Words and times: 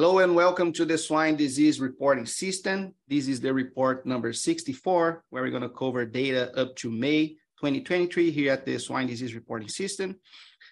Hello 0.00 0.20
and 0.20 0.34
welcome 0.34 0.72
to 0.72 0.86
the 0.86 0.96
Swine 0.96 1.36
Disease 1.36 1.78
Reporting 1.78 2.24
System. 2.24 2.94
This 3.06 3.28
is 3.28 3.38
the 3.38 3.52
report 3.52 4.06
number 4.06 4.32
64, 4.32 5.24
where 5.28 5.42
we're 5.42 5.50
going 5.50 5.60
to 5.60 5.68
cover 5.68 6.06
data 6.06 6.50
up 6.58 6.74
to 6.76 6.90
May 6.90 7.36
2023 7.60 8.30
here 8.30 8.50
at 8.50 8.64
the 8.64 8.78
Swine 8.78 9.06
Disease 9.06 9.34
Reporting 9.34 9.68
System. 9.68 10.18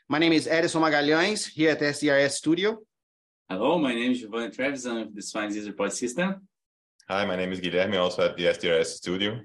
My 0.08 0.18
name 0.18 0.32
is 0.32 0.46
Edison 0.46 0.80
Magalhães 0.80 1.46
here 1.46 1.72
at 1.72 1.78
the 1.78 1.84
SDRS 1.84 2.30
Studio. 2.30 2.78
Hello, 3.50 3.78
my 3.78 3.92
name 3.92 4.12
is 4.12 4.20
Giovanni 4.20 4.48
Trevisan. 4.48 4.92
I'm 4.92 5.08
of 5.08 5.14
the 5.14 5.20
Swine 5.20 5.48
Disease 5.48 5.66
Report 5.66 5.92
System. 5.92 6.48
Hi, 7.10 7.26
my 7.26 7.36
name 7.36 7.52
is 7.52 7.60
Guilherme, 7.60 8.00
also 8.00 8.22
at 8.30 8.34
the 8.38 8.46
SDRS 8.46 8.86
Studio. 8.86 9.42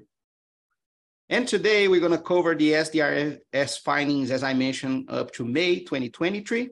And 1.27 1.45
today 1.45 1.89
we're 1.89 1.99
going 1.99 2.13
to 2.13 2.19
cover 2.19 2.55
the 2.55 2.71
SDRS 2.71 3.79
findings, 3.79 4.31
as 4.31 4.43
I 4.43 4.53
mentioned, 4.53 5.09
up 5.09 5.33
to 5.33 5.43
May 5.43 5.79
2023. 5.79 6.69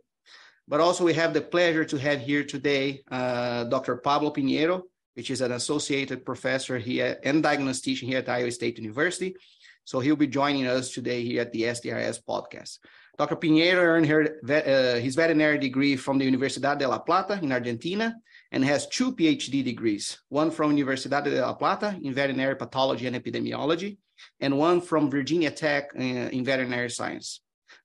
But 0.71 0.79
also 0.79 1.03
we 1.03 1.13
have 1.15 1.33
the 1.33 1.41
pleasure 1.41 1.83
to 1.83 1.97
have 1.97 2.21
here 2.21 2.45
today 2.45 3.03
uh, 3.11 3.65
Dr. 3.65 3.97
Pablo 3.97 4.31
Pineyro, 4.31 4.83
which 5.15 5.29
is 5.29 5.41
an 5.41 5.51
associated 5.51 6.25
professor 6.25 6.77
here 6.77 7.19
and 7.25 7.43
diagnostician 7.43 8.07
here 8.07 8.19
at 8.19 8.29
Iowa 8.29 8.51
State 8.51 8.77
University. 8.77 9.35
So 9.83 9.99
he'll 9.99 10.15
be 10.15 10.27
joining 10.27 10.67
us 10.67 10.93
today 10.93 11.25
here 11.25 11.41
at 11.41 11.51
the 11.51 11.63
SDRS 11.63 12.19
podcast. 12.25 12.77
Dr. 13.17 13.35
Pineyro 13.35 13.83
earned 13.83 14.05
her, 14.05 14.21
uh, 14.47 15.01
his 15.01 15.15
veterinary 15.15 15.57
degree 15.57 15.97
from 15.97 16.17
the 16.17 16.31
Universidad 16.31 16.79
de 16.79 16.87
La 16.87 16.99
Plata 16.99 17.37
in 17.43 17.51
Argentina 17.51 18.15
and 18.53 18.63
has 18.63 18.87
two 18.87 19.13
PhD 19.13 19.65
degrees, 19.65 20.19
one 20.29 20.51
from 20.51 20.73
Universidad 20.73 21.25
de 21.25 21.41
La 21.41 21.53
Plata 21.53 21.99
in 22.01 22.13
veterinary 22.13 22.55
pathology 22.55 23.07
and 23.07 23.15
epidemiology, 23.17 23.97
and 24.39 24.57
one 24.57 24.79
from 24.79 25.11
Virginia 25.11 25.51
Tech 25.51 25.89
uh, 25.97 26.01
in 26.01 26.45
veterinary 26.45 26.89
science. 26.89 27.41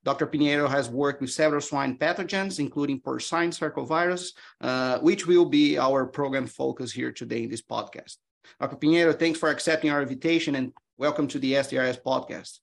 Dr. 0.07 0.29
Pineyro 0.29 0.71
has 0.71 0.89
worked 0.89 1.21
with 1.21 1.33
several 1.33 1.61
swine 1.61 1.99
pathogens, 1.99 2.61
including 2.61 3.01
porcine 3.01 3.51
circovirus, 3.51 4.35
uh, 4.61 5.01
which 5.01 5.27
will 5.27 5.47
be 5.47 5.77
our 5.79 6.07
program 6.07 6.47
focus 6.47 6.93
here 6.93 7.11
today 7.11 7.43
in 7.43 7.51
this 7.51 7.61
podcast. 7.61 8.19
Dr. 8.61 8.77
Pineyro, 8.77 9.19
thanks 9.19 9.37
for 9.37 9.49
accepting 9.49 9.91
our 9.91 10.01
invitation 10.01 10.55
and 10.55 10.73
welcome 10.97 11.27
to 11.27 11.41
the 11.41 11.55
SDRS 11.55 12.01
podcast. 12.07 12.61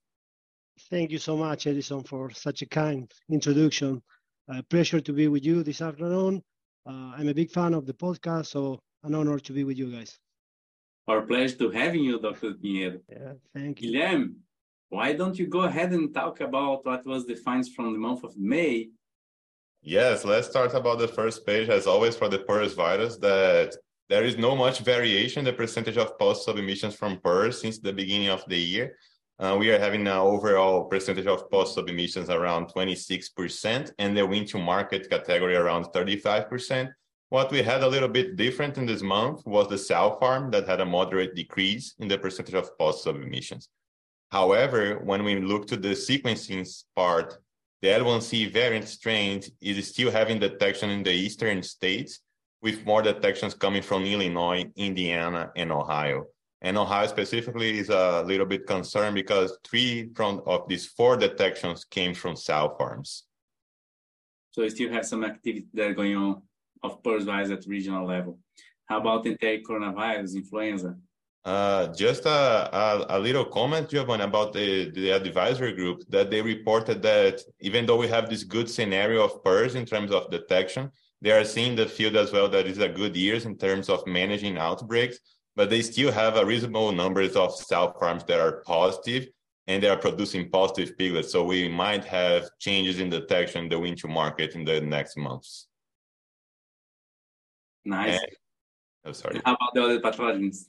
Thank 0.89 1.11
you 1.11 1.17
so 1.17 1.35
much, 1.35 1.67
Edison, 1.67 2.01
for 2.03 2.31
such 2.31 2.61
a 2.61 2.65
kind 2.65 3.11
introduction. 3.29 4.01
Uh, 4.47 4.61
pleasure 4.69 5.01
to 5.01 5.11
be 5.11 5.27
with 5.27 5.43
you 5.43 5.63
this 5.63 5.81
afternoon. 5.81 6.41
Uh, 6.87 7.11
I'm 7.17 7.27
a 7.27 7.33
big 7.33 7.51
fan 7.51 7.73
of 7.73 7.85
the 7.85 7.93
podcast, 7.93 8.45
so 8.45 8.79
an 9.03 9.15
honor 9.15 9.37
to 9.37 9.51
be 9.51 9.65
with 9.65 9.77
you 9.77 9.91
guys. 9.91 10.17
Our 11.09 11.23
pleasure 11.23 11.57
to 11.57 11.71
having 11.71 12.05
you, 12.05 12.21
Dr. 12.21 12.53
Pineyro. 12.53 13.01
Yeah, 13.09 13.33
thank 13.53 13.81
you. 13.81 13.91
Guilherme, 13.91 14.35
why 14.89 15.13
don't 15.13 15.37
you 15.39 15.47
go 15.47 15.61
ahead 15.61 15.91
and 15.91 16.13
talk 16.13 16.41
about 16.41 16.85
what 16.85 17.05
was 17.05 17.25
the 17.25 17.35
finds 17.35 17.69
from 17.69 17.93
the 17.93 17.99
month 17.99 18.23
of 18.23 18.37
May? 18.37 18.89
Yes, 19.81 20.23
let's 20.23 20.47
start 20.47 20.73
about 20.73 20.99
the 20.99 21.07
first 21.07 21.45
page, 21.45 21.67
as 21.67 21.87
always, 21.87 22.15
for 22.15 22.29
the 22.29 22.39
PRRS 22.39 22.75
virus, 22.75 23.17
that 23.17 23.75
there 24.07 24.23
is 24.23 24.37
no 24.37 24.55
much 24.55 24.79
variation 24.79 25.43
the 25.43 25.51
percentage 25.51 25.97
of 25.97 26.17
post 26.19 26.45
submissions 26.45 26.95
from 26.95 27.17
PRRS 27.17 27.55
since 27.55 27.79
the 27.79 27.91
beginning 27.91 28.29
of 28.29 28.43
the 28.47 28.57
year. 28.57 28.95
Uh, 29.39 29.57
we 29.59 29.71
are 29.71 29.79
having 29.79 30.01
an 30.01 30.07
overall 30.07 30.85
percentage 30.85 31.25
of 31.25 31.49
post 31.49 31.73
submissions 31.73 32.29
around 32.29 32.67
26% 32.67 33.91
and 33.97 34.15
the 34.15 34.25
wean 34.25 34.45
to 34.45 34.57
market 34.57 35.09
category 35.09 35.55
around 35.55 35.85
35%. 35.85 36.89
What 37.29 37.51
we 37.51 37.63
had 37.63 37.81
a 37.81 37.87
little 37.87 38.07
bit 38.07 38.35
different 38.35 38.77
in 38.77 38.85
this 38.85 39.01
month 39.01 39.45
was 39.45 39.67
the 39.67 39.77
sow 39.77 40.17
farm 40.19 40.51
that 40.51 40.67
had 40.67 40.81
a 40.81 40.85
moderate 40.85 41.33
decrease 41.35 41.95
in 41.99 42.07
the 42.07 42.17
percentage 42.17 42.53
of 42.53 42.77
post 42.77 43.03
submissions. 43.03 43.69
However, 44.33 44.97
when 45.03 45.23
we 45.23 45.39
look 45.39 45.67
to 45.67 45.77
the 45.77 45.89
sequencing 45.89 46.67
part, 46.95 47.37
the 47.83 47.89
L1C 47.89 48.51
variant 48.51 48.87
strain 48.87 49.43
is 49.61 49.87
still 49.87 50.09
having 50.09 50.39
detection 50.39 50.89
in 50.89 51.03
the 51.03 51.11
eastern 51.11 51.61
states, 51.61 52.21
with 52.59 52.83
more 52.83 53.03
detections 53.03 53.53
coming 53.53 53.83
from 53.83 54.05
Illinois, 54.05 54.65
Indiana, 54.75 55.51
and 55.55 55.71
Ohio. 55.71 56.25
And 56.63 56.79
Ohio 56.79 57.05
specifically 57.05 57.77
is 57.77 57.89
a 57.89 58.23
little 58.25 58.47
bit 58.47 58.65
concerned 58.65 59.13
because 59.13 59.55
three 59.63 60.09
from 60.15 60.41
of 60.47 60.67
these 60.67 60.87
four 60.87 61.15
detections 61.15 61.85
came 61.85 62.15
from 62.15 62.35
sow 62.35 62.75
farms. 62.75 63.25
So 64.49 64.63
we 64.63 64.69
still 64.69 64.91
have 64.93 65.05
some 65.05 65.23
activity 65.23 65.67
there 65.73 65.93
going 65.93 66.15
on 66.15 66.41
of 66.81 67.03
virus 67.03 67.51
at 67.51 67.67
regional 67.67 68.07
level. 68.07 68.39
How 68.85 68.99
about 68.99 69.27
enteric 69.27 69.63
coronavirus, 69.63 70.35
influenza? 70.35 70.97
Uh, 71.45 71.87
just 71.87 72.25
a, 72.25 72.29
a, 72.29 73.17
a, 73.17 73.19
little 73.19 73.43
comment, 73.43 73.89
Giovanni, 73.89 74.23
about 74.23 74.53
the, 74.53 74.91
the 74.91 75.09
advisory 75.09 75.73
group 75.73 76.01
that 76.07 76.31
they 76.31 76.41
reported 76.41 77.01
that 77.01 77.41
even 77.59 77.85
though 77.85 77.97
we 77.97 78.07
have 78.07 78.29
this 78.29 78.45
good 78.45 78.69
scenario 78.69 79.25
of 79.25 79.43
PRRS 79.43 79.75
in 79.75 79.85
terms 79.85 80.11
of 80.11 80.31
detection, 80.31 80.89
they 81.21 81.31
are 81.31 81.43
seeing 81.43 81.75
the 81.75 81.85
field 81.85 82.15
as 82.15 82.31
well 82.31 82.47
that 82.47 82.65
is 82.65 82.77
a 82.77 82.87
good 82.87 83.13
years 83.17 83.45
in 83.45 83.57
terms 83.57 83.89
of 83.89 84.07
managing 84.07 84.57
outbreaks, 84.57 85.19
but 85.53 85.69
they 85.69 85.81
still 85.81 86.13
have 86.13 86.37
a 86.37 86.45
reasonable 86.45 86.93
numbers 86.93 87.35
of 87.35 87.53
sow 87.53 87.93
farms 87.99 88.23
that 88.25 88.39
are 88.39 88.61
positive 88.65 89.27
and 89.67 89.83
they 89.83 89.89
are 89.89 89.97
producing 89.97 90.49
positive 90.49 90.97
piglets. 90.97 91.31
So 91.31 91.43
we 91.43 91.67
might 91.67 92.05
have 92.05 92.49
changes 92.59 92.99
in 92.99 93.09
detection 93.09 93.67
the 93.67 93.79
wean 93.79 93.97
to 93.97 94.07
market 94.07 94.55
in 94.55 94.63
the 94.63 94.79
next 94.79 95.17
months. 95.17 95.67
Nice. 97.83 98.21
And, 98.21 98.31
oh, 99.05 99.11
sorry. 99.11 99.41
How 99.45 99.55
about 99.55 99.73
the 99.73 99.83
other 99.83 99.99
pathogens? 99.99 100.67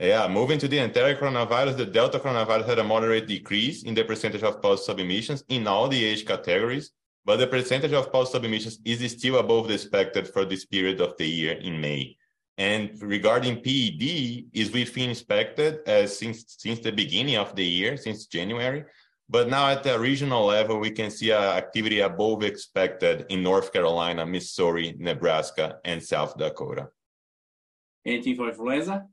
Yeah, 0.00 0.28
moving 0.28 0.58
to 0.60 0.66
the 0.66 0.78
enteric 0.78 1.20
coronavirus, 1.20 1.76
the 1.76 1.84
Delta 1.84 2.18
coronavirus 2.18 2.66
had 2.66 2.78
a 2.78 2.84
moderate 2.84 3.26
decrease 3.26 3.82
in 3.82 3.92
the 3.92 4.02
percentage 4.02 4.42
of 4.42 4.62
pulse 4.62 4.86
submissions 4.86 5.44
in 5.50 5.66
all 5.66 5.88
the 5.88 6.02
age 6.02 6.24
categories, 6.24 6.92
but 7.26 7.36
the 7.36 7.46
percentage 7.46 7.92
of 7.92 8.10
pulse 8.10 8.32
submissions 8.32 8.78
is 8.86 9.12
still 9.12 9.36
above 9.36 9.68
the 9.68 9.74
expected 9.74 10.26
for 10.26 10.46
this 10.46 10.64
period 10.64 11.02
of 11.02 11.18
the 11.18 11.26
year 11.26 11.52
in 11.52 11.82
May. 11.82 12.16
And 12.56 12.90
regarding 13.02 13.56
PED, 13.56 14.46
is 14.54 14.72
within 14.72 15.10
expected 15.10 15.80
since 16.08 16.56
since 16.56 16.80
the 16.80 16.92
beginning 16.92 17.36
of 17.36 17.54
the 17.54 17.64
year, 17.64 17.98
since 17.98 18.24
January. 18.24 18.86
But 19.28 19.50
now 19.50 19.68
at 19.68 19.82
the 19.82 19.98
regional 19.98 20.46
level, 20.46 20.80
we 20.80 20.92
can 20.92 21.10
see 21.10 21.30
uh, 21.30 21.52
activity 21.52 22.00
above 22.00 22.42
expected 22.42 23.26
in 23.28 23.42
North 23.42 23.70
Carolina, 23.70 24.24
Missouri, 24.24 24.96
Nebraska, 24.98 25.78
and 25.84 26.02
South 26.02 26.38
Dakota. 26.38 26.88
Anything 28.06 28.36
for 28.36 28.48
influenza? 28.48 29.06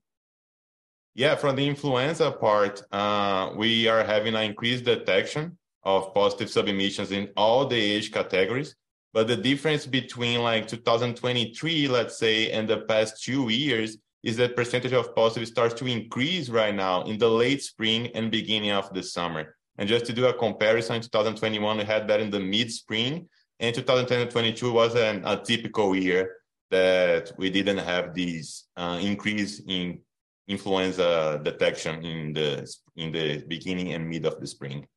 Yeah, 1.17 1.33
from 1.33 1.55
the 1.55 1.67
influenza 1.67 2.29
part, 2.29 2.83
uh, 2.91 3.49
we 3.55 3.87
are 3.87 4.03
having 4.03 4.35
an 4.35 4.43
increased 4.43 4.83
detection 4.83 5.57
of 5.81 6.13
positive 6.13 6.47
submissions 6.47 7.11
in 7.11 7.29
all 7.35 7.65
the 7.65 7.75
age 7.75 8.11
categories. 8.11 8.75
But 9.13 9.27
the 9.27 9.35
difference 9.35 9.87
between 9.87 10.43
like 10.43 10.67
2023, 10.67 11.87
let's 11.87 12.19
say, 12.19 12.51
and 12.51 12.69
the 12.69 12.81
past 12.81 13.23
two 13.23 13.49
years 13.49 13.97
is 14.21 14.37
that 14.37 14.55
percentage 14.55 14.93
of 14.93 15.15
positive 15.15 15.47
starts 15.47 15.73
to 15.79 15.87
increase 15.87 16.49
right 16.49 16.75
now 16.75 17.01
in 17.05 17.17
the 17.17 17.27
late 17.27 17.63
spring 17.63 18.11
and 18.13 18.29
beginning 18.29 18.69
of 18.69 18.93
the 18.93 19.01
summer. 19.01 19.55
And 19.79 19.89
just 19.89 20.05
to 20.05 20.13
do 20.13 20.27
a 20.27 20.33
comparison, 20.35 21.01
2021 21.01 21.77
we 21.79 21.83
had 21.83 22.07
that 22.09 22.19
in 22.19 22.29
the 22.29 22.39
mid 22.39 22.71
spring, 22.71 23.27
and 23.59 23.73
2022 23.73 24.71
was 24.71 24.93
an, 24.93 25.23
a 25.25 25.35
typical 25.35 25.95
year 25.95 26.35
that 26.69 27.31
we 27.39 27.49
didn't 27.49 27.79
have 27.79 28.13
this 28.13 28.67
uh, 28.77 28.99
increase 29.01 29.63
in 29.67 29.99
influenza 30.47 31.39
detection 31.43 32.03
in 32.03 32.33
the 32.33 32.67
in 32.95 33.11
the 33.11 33.43
beginning 33.47 33.93
and 33.93 34.07
mid 34.07 34.25
of 34.25 34.39
the 34.39 34.47
spring. 34.47 34.87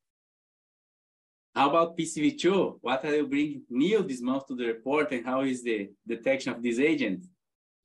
How 1.54 1.68
about 1.68 1.96
PCV2? 1.98 2.78
What 2.80 3.04
are 3.04 3.16
you 3.16 3.26
bringing 3.26 3.62
new 3.68 4.02
this 4.02 4.20
month 4.20 4.46
to 4.46 4.54
the 4.54 4.66
report, 4.66 5.10
and 5.12 5.26
how 5.26 5.40
is 5.42 5.62
the 5.62 5.90
detection 6.06 6.52
of 6.52 6.62
this 6.62 6.78
agent? 6.78 7.26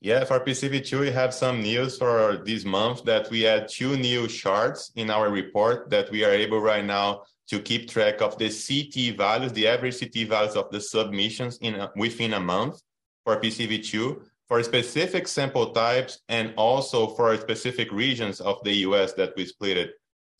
Yeah, 0.02 0.24
for 0.24 0.40
PCV2, 0.40 1.00
we 1.00 1.12
have 1.12 1.34
some 1.34 1.62
news 1.64 1.98
for 1.98 2.44
this 2.46 2.64
month 2.64 3.06
that 3.06 3.30
we 3.31 3.42
had 3.42 3.68
two 3.68 3.97
new 3.97 4.28
charts 4.28 4.92
in 4.96 5.09
our 5.09 5.32
report 5.32 5.90
that 5.90 6.12
we 6.12 6.24
are 6.24 6.32
able 6.32 6.59
right 6.59 6.86
now 6.86 7.24
to 7.47 7.59
keep 7.59 7.90
track 7.90 8.22
of 8.22 8.38
the 8.38 8.50
CT 8.50 9.17
values, 9.17 9.52
the 9.53 9.67
average 9.67 10.00
CT 10.00 10.28
values 10.28 10.56
of 10.56 10.70
the 10.70 10.79
submissions 10.79 11.58
in 11.62 11.88
within 11.96 12.34
a 12.34 12.40
month 12.40 12.82
for 13.23 13.40
PCV2 13.41 14.22
for 14.47 14.62
specific 14.64 15.28
sample 15.28 15.72
types 15.72 16.20
and 16.30 16.53
also 16.56 17.08
for 17.08 17.36
specific 17.38 17.92
regions 17.92 18.40
of 18.40 18.64
the 18.64 18.74
US 18.88 19.14
that 19.14 19.34
we 19.36 19.46
split 19.46 19.78
it. 19.78 19.92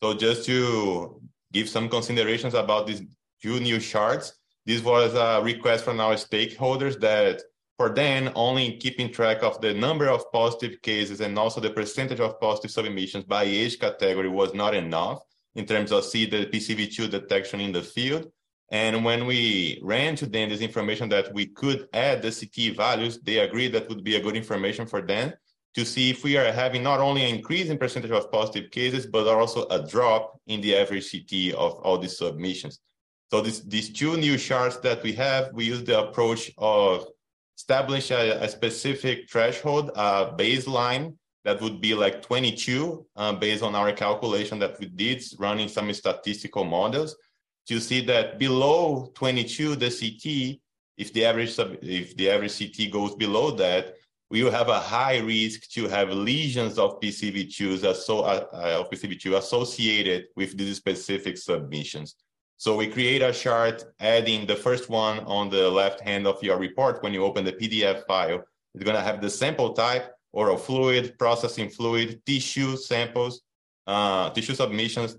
So 0.02 0.14
just 0.14 0.44
to 0.46 1.20
give 1.52 1.68
some 1.68 1.88
considerations 1.88 2.54
about 2.54 2.86
these 2.86 3.02
two 3.42 3.60
new 3.60 3.80
charts, 3.80 4.32
this 4.64 4.82
was 4.82 5.14
a 5.14 5.42
request 5.42 5.84
from 5.84 6.00
our 6.00 6.14
stakeholders 6.14 7.00
that 7.00 7.42
for 7.76 7.90
them, 7.90 8.30
only 8.34 8.78
keeping 8.78 9.12
track 9.12 9.42
of 9.42 9.60
the 9.60 9.74
number 9.74 10.08
of 10.08 10.30
positive 10.32 10.80
cases 10.80 11.20
and 11.20 11.38
also 11.38 11.60
the 11.60 11.70
percentage 11.70 12.20
of 12.20 12.40
positive 12.40 12.70
submissions 12.70 13.24
by 13.24 13.42
age 13.44 13.78
category 13.78 14.30
was 14.30 14.54
not 14.54 14.74
enough 14.74 15.22
in 15.54 15.66
terms 15.66 15.92
of 15.92 16.04
see 16.04 16.24
the 16.26 16.46
PCV2 16.46 17.10
detection 17.10 17.60
in 17.60 17.72
the 17.72 17.82
field. 17.82 18.30
And 18.70 19.04
when 19.04 19.26
we 19.26 19.80
ran 19.82 20.16
to 20.16 20.26
them 20.26 20.48
this 20.48 20.60
information 20.60 21.08
that 21.10 21.32
we 21.32 21.46
could 21.46 21.88
add 21.92 22.22
the 22.22 22.32
CT 22.32 22.76
values, 22.76 23.20
they 23.20 23.38
agreed 23.38 23.72
that 23.72 23.88
would 23.88 24.02
be 24.02 24.16
a 24.16 24.20
good 24.20 24.36
information 24.36 24.86
for 24.86 25.00
them 25.00 25.32
to 25.74 25.84
see 25.84 26.10
if 26.10 26.24
we 26.24 26.36
are 26.36 26.50
having 26.50 26.82
not 26.82 27.00
only 27.00 27.22
an 27.22 27.34
increase 27.34 27.68
in 27.68 27.78
percentage 27.78 28.10
of 28.10 28.32
positive 28.32 28.70
cases, 28.70 29.06
but 29.06 29.28
also 29.28 29.66
a 29.68 29.86
drop 29.86 30.40
in 30.46 30.60
the 30.62 30.74
average 30.74 31.10
CT 31.10 31.54
of 31.54 31.74
all 31.80 31.98
these 31.98 32.18
submissions. 32.18 32.80
So 33.30 33.40
this, 33.40 33.60
these 33.60 33.92
two 33.92 34.16
new 34.16 34.38
charts 34.38 34.78
that 34.78 35.02
we 35.02 35.12
have, 35.12 35.52
we 35.52 35.64
use 35.64 35.84
the 35.84 36.00
approach 36.00 36.50
of 36.58 37.06
establish 37.56 38.10
a, 38.10 38.42
a 38.42 38.48
specific 38.48 39.30
threshold, 39.30 39.90
a 39.94 40.32
baseline 40.36 41.14
that 41.44 41.60
would 41.60 41.80
be 41.80 41.94
like 41.94 42.22
22 42.22 43.06
uh, 43.16 43.32
based 43.34 43.62
on 43.62 43.74
our 43.74 43.92
calculation 43.92 44.58
that 44.58 44.78
we 44.80 44.86
did 44.86 45.22
running 45.38 45.68
some 45.68 45.92
statistical 45.92 46.64
models 46.64 47.16
to 47.66 47.80
see 47.80 48.00
that 48.00 48.38
below 48.38 49.10
22 49.14 49.76
the 49.76 49.90
ct 49.90 50.60
if 50.96 51.12
the 51.12 51.24
average 51.24 51.52
sub, 51.52 51.76
if 51.82 52.16
the 52.16 52.30
average 52.30 52.56
ct 52.56 52.90
goes 52.92 53.14
below 53.14 53.50
that 53.50 53.94
we 54.30 54.42
will 54.42 54.50
have 54.50 54.68
a 54.68 54.80
high 54.80 55.18
risk 55.18 55.68
to 55.70 55.86
have 55.88 56.10
lesions 56.10 56.78
of 56.78 57.00
pcv2s 57.00 57.82
aso- 57.84 58.24
uh, 58.24 58.46
uh 58.52 58.80
of 58.80 58.90
pcv2 58.90 59.36
associated 59.36 60.26
with 60.34 60.56
these 60.56 60.76
specific 60.76 61.38
submissions. 61.38 62.16
So 62.56 62.74
we 62.76 62.88
create 62.88 63.22
a 63.22 63.32
chart 63.32 63.84
adding 64.00 64.46
the 64.46 64.56
first 64.56 64.88
one 64.88 65.20
on 65.20 65.50
the 65.50 65.70
left 65.70 66.00
hand 66.00 66.26
of 66.26 66.42
your 66.42 66.58
report. 66.58 67.02
When 67.02 67.12
you 67.12 67.22
open 67.22 67.44
the 67.44 67.52
pdf 67.52 68.06
file 68.06 68.42
it's 68.74 68.84
going 68.84 68.96
to 68.96 69.02
have 69.02 69.20
the 69.22 69.30
sample 69.30 69.72
type 69.72 70.12
oral 70.32 70.58
fluid, 70.58 71.18
processing 71.18 71.70
fluid, 71.70 72.20
tissue 72.26 72.76
samples, 72.76 73.40
uh, 73.86 74.28
tissue 74.30 74.54
submissions, 74.54 75.16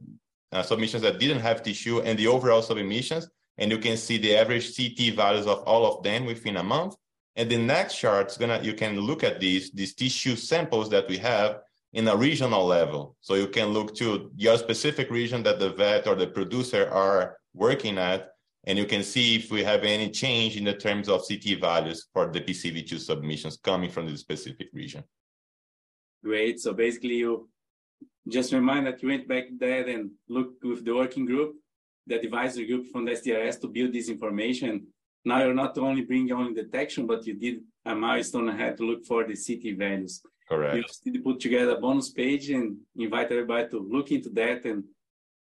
uh, 0.52 0.64
submissions 0.64 1.04
that 1.04 1.20
didn't 1.20 1.40
have 1.40 1.64
tissue, 1.64 2.02
and 2.02 2.18
the 2.18 2.28
overall 2.28 2.62
submissions. 2.62 3.30
And 3.58 3.72
you 3.72 3.80
can 3.80 3.98
see 3.98 4.18
the 4.18 4.36
average 4.36 4.76
CT 4.76 5.16
values 5.16 5.48
of 5.48 5.60
all 5.64 5.86
of 5.86 6.04
them 6.04 6.26
within 6.26 6.58
a 6.58 6.64
month. 6.64 6.96
And 7.36 7.50
the 7.50 7.58
next 7.58 7.98
chart 7.98 8.32
is 8.32 8.38
gonna 8.38 8.60
you 8.62 8.74
can 8.74 9.00
look 9.00 9.24
at 9.24 9.40
these 9.40 9.72
these 9.72 9.94
tissue 9.94 10.36
samples 10.36 10.90
that 10.90 11.08
we 11.08 11.18
have 11.18 11.62
in 11.94 12.08
a 12.08 12.16
regional 12.16 12.66
level. 12.66 13.16
So 13.22 13.36
you 13.36 13.48
can 13.48 13.68
look 13.70 13.96
to 13.96 14.32
your 14.36 14.58
specific 14.58 15.10
region 15.10 15.44
that 15.44 15.60
the 15.60 15.72
vet 15.72 16.08
or 16.08 16.16
the 16.16 16.28
producer 16.28 16.90
are 16.90 17.38
working 17.54 17.98
at 17.98 18.32
and 18.68 18.78
you 18.78 18.86
can 18.86 19.02
see 19.02 19.38
if 19.38 19.50
we 19.50 19.64
have 19.64 19.84
any 19.84 20.10
change 20.10 20.58
in 20.58 20.66
the 20.66 20.74
terms 20.74 21.08
of 21.08 21.26
CT 21.26 21.60
values 21.62 22.08
for 22.12 22.28
the 22.28 22.42
PCV2 22.42 23.00
submissions 23.00 23.56
coming 23.56 23.90
from 23.90 24.06
the 24.06 24.18
specific 24.18 24.68
region. 24.74 25.06
Great. 26.22 26.60
So 26.60 26.74
basically, 26.74 27.16
you 27.16 27.48
just 28.28 28.52
remind 28.54 28.88
that 28.88 29.02
you 29.02 29.10
went 29.10 29.28
back 29.28 29.46
there 29.58 29.88
and 29.88 30.12
looked 30.28 30.64
with 30.64 30.84
the 30.84 30.94
working 30.94 31.26
group, 31.26 31.56
the 32.06 32.20
advisory 32.20 32.66
group 32.66 32.88
from 32.92 33.06
the 33.06 33.12
SDRS 33.12 33.60
to 33.62 33.68
build 33.68 33.94
this 33.94 34.10
information. 34.10 34.88
Now 35.24 35.44
you're 35.44 35.54
not 35.54 35.78
only 35.78 36.02
bringing 36.02 36.32
only 36.32 36.54
detection, 36.54 37.08
but 37.08 37.26
you 37.26 37.34
did 37.34 37.62
a 37.86 37.96
milestone 37.96 38.50
ahead 38.50 38.78
to 38.78 38.84
look 38.84 39.06
for 39.06 39.26
the 39.26 39.36
CT 39.36 39.78
values. 39.78 40.22
Correct. 40.50 40.88
You 41.04 41.22
put 41.22 41.40
together 41.40 41.72
a 41.72 41.80
bonus 41.80 42.10
page 42.10 42.50
and 42.50 42.78
invite 42.96 43.32
everybody 43.32 43.68
to 43.70 43.80
look 43.80 44.12
into 44.12 44.30
that 44.30 44.64
and 44.66 44.84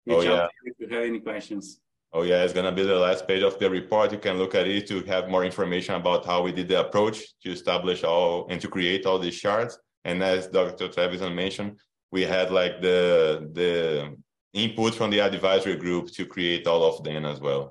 reach 0.06 0.18
oh, 0.18 0.22
yeah. 0.22 0.32
out 0.32 0.50
if 0.64 0.74
you 0.78 0.88
have 0.94 1.04
any 1.04 1.20
questions. 1.20 1.80
Oh 2.12 2.22
yeah, 2.22 2.44
it's 2.44 2.52
gonna 2.52 2.72
be 2.72 2.84
the 2.84 2.94
last 2.94 3.26
page 3.26 3.42
of 3.42 3.58
the 3.58 3.68
report. 3.68 4.12
You 4.12 4.18
can 4.18 4.38
look 4.38 4.54
at 4.54 4.68
it 4.68 4.86
to 4.86 5.02
have 5.02 5.28
more 5.28 5.44
information 5.44 5.96
about 5.96 6.24
how 6.24 6.42
we 6.42 6.52
did 6.52 6.68
the 6.68 6.80
approach 6.80 7.34
to 7.42 7.50
establish 7.50 8.04
all 8.04 8.46
and 8.48 8.60
to 8.60 8.68
create 8.68 9.04
all 9.04 9.18
these 9.18 9.38
charts. 9.38 9.78
And 10.04 10.22
as 10.22 10.46
Dr. 10.46 10.88
Trevisan 10.88 11.34
mentioned, 11.34 11.76
we 12.14 12.22
had 12.22 12.48
like 12.60 12.74
the 12.88 12.98
the 13.60 13.72
input 14.62 14.92
from 14.94 15.10
the 15.10 15.20
advisory 15.28 15.76
group 15.84 16.04
to 16.16 16.22
create 16.34 16.64
all 16.70 16.82
of 16.90 16.96
them 17.06 17.22
as 17.32 17.38
well. 17.46 17.64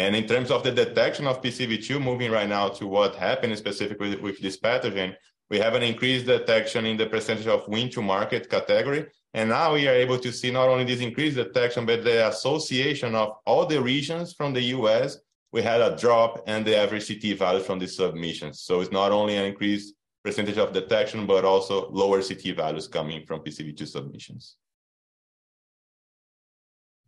And 0.00 0.10
in 0.20 0.26
terms 0.32 0.50
of 0.50 0.60
the 0.62 0.72
detection 0.84 1.26
of 1.26 1.42
PCV2, 1.42 1.88
moving 2.10 2.30
right 2.30 2.50
now 2.58 2.66
to 2.78 2.84
what 2.86 3.14
happened 3.28 3.56
specifically 3.64 4.10
with, 4.10 4.20
with 4.26 4.38
this 4.44 4.58
pathogen, 4.64 5.10
we 5.50 5.58
have 5.64 5.74
an 5.74 5.82
increased 5.82 6.26
detection 6.26 6.82
in 6.90 6.96
the 6.96 7.08
percentage 7.14 7.46
of 7.46 7.66
wean 7.72 7.88
to 7.90 8.00
market 8.02 8.48
category 8.56 9.02
and 9.34 9.48
now 9.48 9.72
we 9.72 9.88
are 9.88 9.94
able 9.94 10.18
to 10.18 10.30
see 10.30 10.50
not 10.50 10.68
only 10.68 10.84
this 10.84 11.00
increased 11.00 11.36
detection, 11.36 11.86
but 11.86 12.04
the 12.04 12.28
association 12.28 13.14
of 13.14 13.28
all 13.46 13.64
the 13.64 13.80
regions 13.80 14.34
from 14.34 14.52
the 14.52 14.62
US. 14.76 15.18
We 15.52 15.62
had 15.62 15.80
a 15.80 15.96
drop 15.96 16.42
and 16.46 16.64
the 16.64 16.76
average 16.76 17.06
CT 17.08 17.38
value 17.38 17.62
from 17.62 17.78
the 17.78 17.88
submissions. 17.88 18.60
So 18.60 18.80
it's 18.80 18.92
not 18.92 19.12
only 19.12 19.36
an 19.36 19.44
increased 19.44 19.94
percentage 20.24 20.58
of 20.58 20.72
detection, 20.72 21.26
but 21.26 21.44
also 21.44 21.90
lower 21.90 22.22
CT 22.22 22.56
values 22.56 22.86
coming 22.86 23.24
from 23.26 23.40
PCV2 23.40 23.86
submissions. 23.86 24.56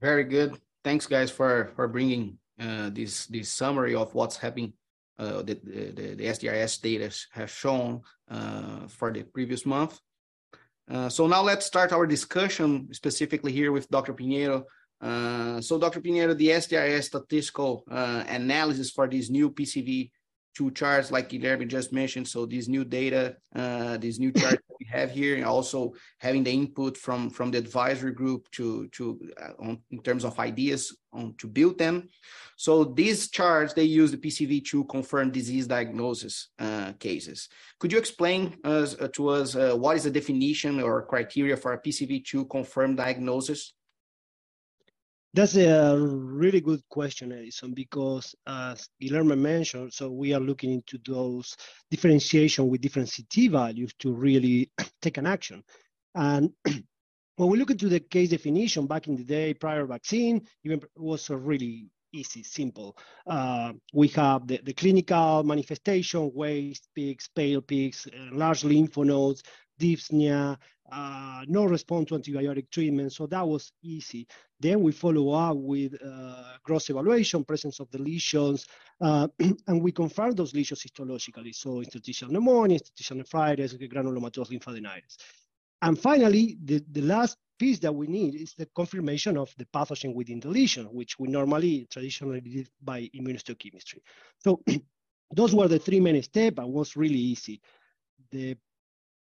Very 0.01 0.25
good. 0.25 0.59
Thanks, 0.83 1.07
guys, 1.07 1.31
for 1.31 1.73
for 1.77 1.89
bringing 1.89 2.39
uh, 2.61 2.91
this 2.91 3.27
this 3.27 3.49
summary 3.49 3.95
of 3.95 4.15
what's 4.15 4.37
happening. 4.37 4.73
Uh, 5.19 5.43
the, 5.43 5.55
the 5.63 6.15
the 6.17 6.25
SDRS 6.27 6.83
data 6.83 7.09
has 7.33 7.51
shown 7.51 8.03
uh, 8.31 8.87
for 8.89 9.13
the 9.13 9.23
previous 9.23 9.65
month. 9.65 10.01
Uh, 10.91 11.09
so 11.09 11.27
now 11.27 11.41
let's 11.41 11.65
start 11.65 11.93
our 11.93 12.07
discussion 12.07 12.93
specifically 12.93 13.53
here 13.53 13.73
with 13.73 13.89
Dr. 13.89 14.13
Pineyro. 14.13 14.65
Uh, 15.01 15.61
so 15.61 15.79
Dr. 15.79 16.01
Pineyro, 16.01 16.37
the 16.37 16.49
SDRS 16.49 17.05
statistical 17.05 17.85
uh, 17.91 18.25
analysis 18.29 18.91
for 18.91 19.09
these 19.09 19.31
new 19.31 19.51
PCV 19.51 20.11
two 20.55 20.71
charts 20.71 21.11
like 21.11 21.29
Guilherme 21.29 21.69
just 21.69 21.93
mentioned. 21.93 22.29
So 22.29 22.47
these 22.47 22.69
new 22.69 22.85
data, 22.85 23.37
uh, 23.55 23.97
these 23.99 24.19
new 24.19 24.33
charts 24.33 24.63
we 24.79 24.87
have 24.87 25.11
here, 25.11 25.37
and 25.37 25.45
also 25.45 25.95
having 26.19 26.45
the 26.45 26.53
input 26.53 26.97
from 26.97 27.31
from 27.31 27.51
the 27.51 27.59
advisory 27.59 28.13
group 28.13 28.51
to 28.53 28.89
to 28.89 29.21
uh, 29.41 29.63
on, 29.63 29.79
in 29.91 30.01
terms 30.01 30.25
of 30.25 30.39
ideas 30.39 30.97
on 31.13 31.35
to 31.39 31.47
build 31.47 31.79
them. 31.79 32.09
So 32.57 32.85
these 32.85 33.31
charts 33.31 33.75
they 33.75 33.85
use 33.85 34.11
the 34.11 34.19
PCV2 34.19 34.89
confirm 34.89 35.31
disease 35.31 35.67
diagnosis 35.67 36.49
uh, 36.59 36.93
cases. 36.99 37.49
Could 37.79 37.93
you 37.93 37.99
explain 37.99 38.57
us, 38.65 38.97
uh, 39.01 39.09
to 39.15 39.29
us 39.29 39.57
uh, 39.57 39.75
what 39.75 39.97
is 39.97 40.05
the 40.05 40.11
definition 40.11 40.81
or 40.81 41.07
criteria 41.07 41.57
for 41.57 41.73
a 41.73 41.81
PCV2 41.81 42.49
confirmed 42.49 42.97
diagnosis? 42.97 43.75
That's 45.35 45.57
a 45.57 45.99
really 45.99 46.61
good 46.61 46.81
question, 46.89 47.33
Edison, 47.33 47.75
because 47.75 48.37
as 48.47 48.89
Guilherme 49.03 49.37
mentioned, 49.37 49.93
so 49.93 50.09
we 50.09 50.33
are 50.33 50.39
looking 50.39 50.71
into 50.73 50.97
those 51.05 51.57
differentiation 51.91 52.69
with 52.69 52.81
different 52.81 53.13
CT 53.13 53.51
values 53.51 53.93
to 53.99 54.13
really 54.13 54.71
take 55.03 55.19
an 55.19 55.27
action. 55.27 55.65
And 56.15 56.51
when 57.37 57.51
we 57.51 57.59
look 57.59 57.71
into 57.71 57.89
the 57.89 57.99
case 57.99 58.29
definition 58.29 58.87
back 58.87 59.09
in 59.09 59.17
the 59.17 59.25
day, 59.25 59.55
prior 59.55 59.87
vaccine, 59.87 60.47
even 60.65 60.81
was 60.97 61.29
a 61.31 61.37
really 61.37 61.89
easy, 62.13 62.45
simple. 62.45 62.97
Uh, 63.27 63.73
we 63.93 64.07
have 64.09 64.47
the, 64.47 64.61
the 64.63 64.73
clinical 64.73 65.43
manifestation, 65.43 66.31
waist 66.33 66.89
peaks, 66.95 67.29
pale 67.35 67.61
peaks, 67.61 68.07
uh, 68.07 68.29
large 68.31 68.63
lymph 68.63 68.97
nodes, 68.99 69.43
dyspnea, 69.81 70.57
uh, 70.93 71.45
no 71.49 71.65
response 71.65 72.09
to 72.09 72.19
antibiotic 72.19 72.71
treatment. 72.71 73.13
So 73.13 73.27
that 73.27 73.47
was 73.47 73.73
easy. 73.83 74.27
Then 74.61 74.81
we 74.83 74.93
follow 74.93 75.31
up 75.31 75.57
with 75.57 75.95
uh, 76.03 76.57
gross 76.63 76.91
evaluation, 76.91 77.45
presence 77.45 77.81
of 77.81 77.91
the 77.91 77.99
lesions, 77.99 78.67
uh, 79.01 79.29
and 79.67 79.83
we 79.83 79.93
confirm 79.93 80.33
those 80.33 80.55
lesions 80.55 80.83
histologically. 80.83 81.55
So 81.55 81.81
interstitial 81.81 82.29
pneumonia, 82.29 82.77
interstitial 82.77 83.17
nephritis, 83.17 83.75
granulomatous 83.75 84.51
lymphadenitis. 84.51 85.17
And 85.83 85.99
finally, 85.99 86.59
the, 86.65 86.83
the 86.93 87.03
last 87.03 87.37
piece 87.59 87.79
that 87.81 87.95
we 87.95 88.07
need 88.07 88.35
is 88.35 88.55
the 88.55 88.67
confirmation 88.75 89.37
of 89.37 89.53
the 89.59 89.67
pathogen 89.67 90.15
within 90.15 90.41
the 90.41 90.49
lesion, 90.49 90.87
which 90.87 91.19
we 91.19 91.29
normally 91.29 91.87
traditionally 91.91 92.41
did 92.41 92.69
by 92.83 93.09
immunohistochemistry. 93.15 94.01
So 94.39 94.61
those 95.35 95.55
were 95.55 95.69
the 95.69 95.79
three 95.79 96.01
main 96.01 96.23
steps 96.23 96.59
and 96.59 96.73
was 96.73 96.97
really 96.97 97.19
easy. 97.19 97.61
The 98.31 98.57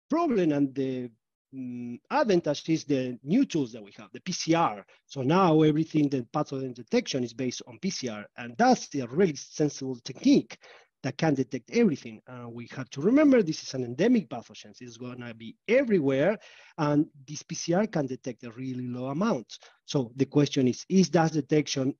problem 0.09 0.53
and 0.53 0.75
the 0.75 1.11
um, 1.55 1.99
advantage 2.11 2.69
is 2.69 2.85
the 2.85 3.19
new 3.23 3.45
tools 3.45 3.73
that 3.73 3.83
we 3.83 3.93
have, 3.97 4.09
the 4.13 4.21
PCR. 4.21 4.83
So 5.07 5.23
now 5.23 5.63
everything 5.63 6.09
the 6.09 6.23
pathogen 6.35 6.75
detection 6.75 7.25
is 7.25 7.33
based 7.33 7.63
on 7.67 7.79
PCR, 7.79 8.25
and 8.37 8.55
that's 8.59 8.95
a 8.95 9.07
really 9.07 9.37
sensible 9.37 9.97
technique 10.05 10.59
that 11.03 11.17
can 11.17 11.35
detect 11.35 11.71
everything. 11.71 12.21
Uh, 12.27 12.49
we 12.49 12.69
have 12.75 12.91
to 12.91 13.01
remember 13.01 13.43
this 13.43 13.63
is 13.63 13.75
an 13.75 13.85
endemic 13.85 14.29
pathogen. 14.29 14.75
It's 14.81 14.97
going 14.97 15.21
to 15.21 15.35
be 15.35 15.57
everywhere, 15.69 16.39
and 16.79 17.07
this 17.27 17.43
PCR 17.43 17.91
can 17.91 18.07
detect 18.07 18.45
a 18.45 18.51
really 18.51 18.89
low 18.89 19.07
amount. 19.07 19.59
So 19.85 20.11
the 20.17 20.27
question 20.27 20.67
is, 20.69 20.85
is 20.89 21.11
that 21.11 21.33
detection 21.33 21.95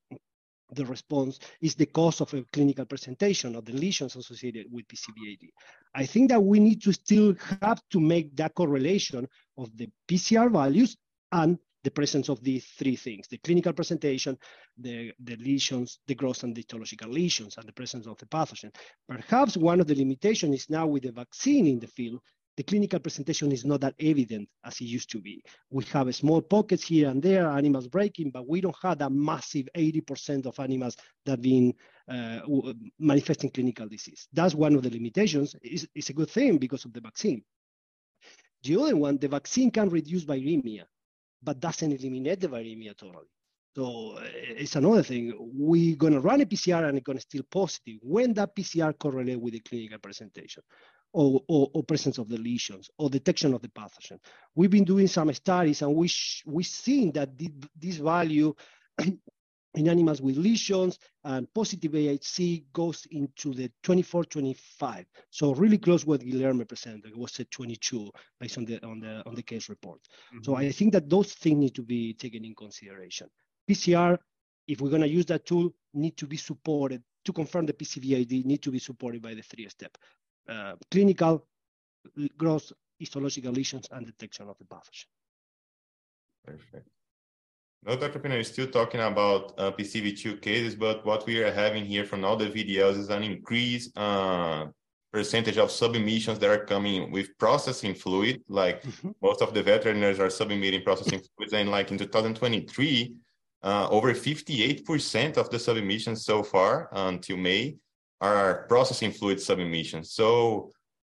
the 0.73 0.85
response 0.85 1.39
is 1.61 1.75
the 1.75 1.87
cause 1.87 2.21
of 2.21 2.33
a 2.35 2.43
clinical 2.53 2.85
presentation 2.85 3.55
of 3.55 3.65
the 3.65 3.73
lesions 3.73 4.17
associated 4.17 4.67
with 4.71 4.89
PCVAD. 4.89 5.49
I 5.95 6.07
think 6.07 6.31
that 6.31 6.43
we 6.43 6.61
need 6.61 6.83
to 6.83 6.93
still 6.93 7.35
have 7.63 7.81
to 7.91 8.01
make 8.01 8.37
that 8.37 8.55
correlation 8.55 9.29
of 9.57 9.77
the 9.77 9.89
PCR 10.09 10.51
values 10.51 10.97
and 11.33 11.59
the 11.85 11.91
presence 11.93 12.29
of 12.29 12.43
these 12.43 12.67
three 12.77 12.97
things, 12.97 13.29
the 13.29 13.39
clinical 13.39 13.73
presentation, 13.73 14.37
the, 14.77 15.13
the 15.23 15.37
lesions, 15.37 16.01
the 16.09 16.17
gross 16.17 16.43
and 16.43 16.53
the 16.53 16.61
histological 16.61 17.09
lesions, 17.09 17.57
and 17.57 17.69
the 17.69 17.73
presence 17.73 18.09
of 18.09 18.19
the 18.19 18.27
pathogen. 18.27 18.75
Perhaps 19.09 19.57
one 19.57 19.81
of 19.81 19.87
the 19.87 19.95
limitations 19.95 20.57
is 20.57 20.69
now 20.69 20.85
with 20.85 21.05
the 21.05 21.13
vaccine 21.13 21.69
in 21.69 21.79
the 21.79 21.87
field, 21.87 22.21
the 22.57 22.63
clinical 22.63 22.99
presentation 22.99 23.53
is 23.53 23.65
not 23.65 23.83
that 23.83 23.95
evident 24.01 24.49
as 24.65 24.81
it 24.81 24.85
used 24.85 25.11
to 25.11 25.21
be. 25.21 25.43
We 25.71 25.85
have 25.85 26.15
small 26.15 26.41
pockets 26.41 26.85
here 26.85 27.11
and 27.11 27.23
there, 27.23 27.49
animals 27.51 27.87
breaking, 27.87 28.31
but 28.31 28.49
we 28.49 28.63
don't 28.63 28.77
have 28.83 28.99
that 28.99 29.13
massive 29.13 29.69
80% 29.77 30.47
of 30.47 30.59
animals 30.59 30.97
that 31.27 31.43
been 31.43 31.75
uh, 32.09 32.41
manifesting 32.99 33.51
clinical 33.51 33.89
disease. 33.89 34.29
That's 34.33 34.55
one 34.55 34.75
of 34.75 34.83
the 34.83 34.91
limitations. 34.91 35.55
It's, 35.61 35.87
it's, 35.95 36.09
a 36.11 36.15
good 36.15 36.31
thing 36.31 36.57
because 36.57 36.85
of 36.87 36.95
the 36.95 37.01
vaccine. 37.01 37.43
The 38.63 38.81
other 38.81 38.97
one, 38.97 39.19
the 39.19 39.29
vaccine 39.29 39.71
can 39.71 39.91
reduce 39.91 40.25
viremia, 40.25 40.85
but 41.43 41.61
doesn't 41.61 41.93
eliminate 41.93 42.41
the 42.41 42.49
viremia 42.49 42.97
totally. 42.97 43.27
So 43.77 44.15
uh, 44.17 44.23
it's 44.33 44.77
another 44.77 45.03
thing. 45.03 45.35
We're 45.39 45.97
going 45.97 46.15
to 46.15 46.21
run 46.21 46.41
a 46.41 46.47
PCR 46.47 46.89
and 46.89 46.97
it's 46.97 47.05
going 47.05 47.19
to 47.19 47.23
still 47.23 47.43
positive. 47.51 47.97
When 48.01 48.33
that 48.35 48.57
PCR 48.57 48.99
correlate 48.99 49.39
with 49.39 49.53
the 49.53 49.61
clinical 49.61 49.99
presentation 49.99 50.63
or, 51.17 51.41
or, 51.49 51.71
or, 51.73 51.83
presence 51.83 52.19
of 52.19 52.29
the 52.29 52.37
lesions 52.37 52.91
or 52.99 53.09
detection 53.09 53.55
of 53.55 53.63
the 53.63 53.69
pathogen. 53.69 54.19
We've 54.55 54.71
been 54.71 54.85
doing 54.85 55.07
some 55.07 55.33
studies 55.33 55.81
and 55.81 55.95
we 55.95 56.11
we've 56.45 56.67
seen 56.67 57.11
that 57.13 57.39
the, 57.39 57.51
this 57.75 57.97
value 57.97 58.55
in 58.99 59.89
animals 59.89 60.21
with 60.21 60.37
lesions 60.37 60.99
and 61.25 61.53
positive 61.55 61.93
IHC 61.93 62.65
goes 62.71 63.07
into 63.13 63.55
the 63.55 63.73
24, 63.83 64.25
25. 64.25 65.07
So 65.31 65.55
really 65.55 65.79
close 65.79 66.05
what 66.05 66.21
Guilherme 66.21 66.69
presented. 66.69 67.07
It 67.07 67.17
was 67.17 67.41
at 67.41 67.51
22 67.51 68.11
based 68.39 68.59
on 68.59 68.67
the 68.67 68.85
on 68.85 69.01
the 69.01 69.23
on 69.25 69.35
the 69.35 69.43
case 69.43 69.71
report. 69.71 70.01
Mm-hmm. 70.35 70.45
So 70.45 70.55
I 70.55 70.71
think 70.71 70.93
that 70.93 71.09
those 71.09 71.33
things 71.33 71.59
need 71.59 71.75
to 71.77 71.83
be 71.83 72.13
taken 72.13 72.45
in 72.45 72.55
consideration. 72.55 73.29
PCR, 73.71 74.19
if 74.69 74.83
we're 74.83 74.91
going 74.91 75.01
to 75.01 75.09
use 75.09 75.27
that 75.27 75.47
tool, 75.47 75.71
need 75.95 76.19
to 76.19 76.27
be 76.27 76.37
supported 76.37 77.03
to 77.25 77.33
confirm 77.33 77.65
the 77.65 77.73
PCVAD. 77.73 78.45
Need 78.45 78.63
to 78.63 78.71
be 78.71 78.79
supported 78.79 79.23
by 79.23 79.33
the 79.33 79.43
three 79.43 79.67
step: 79.71 79.97
clinical, 80.91 81.47
gross 82.37 82.73
histological 82.99 83.53
lesions, 83.53 83.89
and 83.91 84.07
detection 84.07 84.49
of 84.49 84.57
the 84.59 84.65
pathogen. 84.65 85.07
Perfect. 86.45 86.89
Now, 87.85 87.95
Dr. 87.95 88.19
Pineyro 88.19 88.41
is 88.41 88.49
still 88.49 88.67
talking 88.67 89.01
about 89.01 89.55
uh, 89.59 89.71
PCV2 89.71 90.41
cases, 90.43 90.75
but 90.75 91.05
what 91.07 91.25
we 91.27 91.43
are 91.43 91.53
having 91.53 91.85
here 91.85 92.05
from 92.05 92.25
all 92.25 92.37
the 92.37 92.47
VDLs 92.47 92.99
is 92.99 93.11
an 93.11 93.23
increased 93.23 93.97
uh, 93.97 94.67
percentage 95.13 95.57
of 95.57 95.71
submissions 95.71 96.39
that 96.41 96.51
are 96.51 96.65
coming 96.65 97.13
with 97.13 97.37
processing 97.39 97.95
fluid. 97.95 98.43
Like 98.49 98.83
mm-hmm. 98.83 99.11
most 99.23 99.41
of 99.41 99.55
the 99.55 99.63
veterinaries 99.63 100.19
are 100.19 100.31
submitting 100.31 100.83
processing 100.83 101.21
fluids, 101.21 101.53
and 101.53 101.71
like 101.71 101.91
in 101.93 101.99
2023, 101.99 103.15
uh, 103.63 103.89
over 103.89 104.13
58% 104.13 105.37
of 105.37 105.51
the 105.51 105.59
submissions 105.59 106.25
so 106.25 106.43
far 106.43 106.89
until 106.93 107.37
May 107.37 107.77
are 108.21 108.67
processing 108.69 109.13
fluid 109.13 109.41
submissions. 109.41 110.13
So 110.13 110.71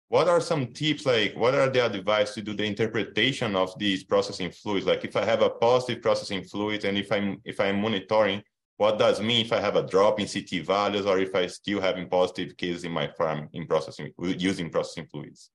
what 0.09 0.27
are 0.27 0.41
some 0.41 0.67
tips 0.73 1.07
like 1.07 1.35
what 1.37 1.55
are 1.55 1.69
the 1.69 1.85
advice 1.85 2.35
to 2.35 2.43
do 2.43 2.55
the 2.55 2.65
interpretation 2.65 3.55
of 3.55 3.79
these 3.79 4.05
processing 4.05 4.51
fluids 4.51 4.87
like 4.87 5.05
if 5.05 5.17
i 5.17 5.25
have 5.25 5.43
a 5.43 5.51
positive 5.51 6.03
processing 6.03 6.43
fluid 6.43 6.85
and 6.85 6.97
if 6.99 7.13
i'm 7.13 7.41
if 7.45 7.61
i'm 7.61 7.81
monitoring 7.81 8.43
what 8.79 8.99
does 8.99 9.21
mean 9.21 9.45
if 9.45 9.53
i 9.53 9.61
have 9.61 9.77
a 9.77 9.87
drop 9.87 10.19
in 10.19 10.27
ct 10.27 10.67
values 10.67 11.07
or 11.07 11.19
if 11.19 11.35
i 11.35 11.47
still 11.47 11.81
having 11.81 12.09
positive 12.09 12.57
cases 12.57 12.85
in 12.85 12.93
my 12.93 13.07
farm 13.19 13.49
in 13.53 13.67
processing 13.67 14.11
using 14.19 14.71
processing 14.71 15.07
fluids 15.07 15.51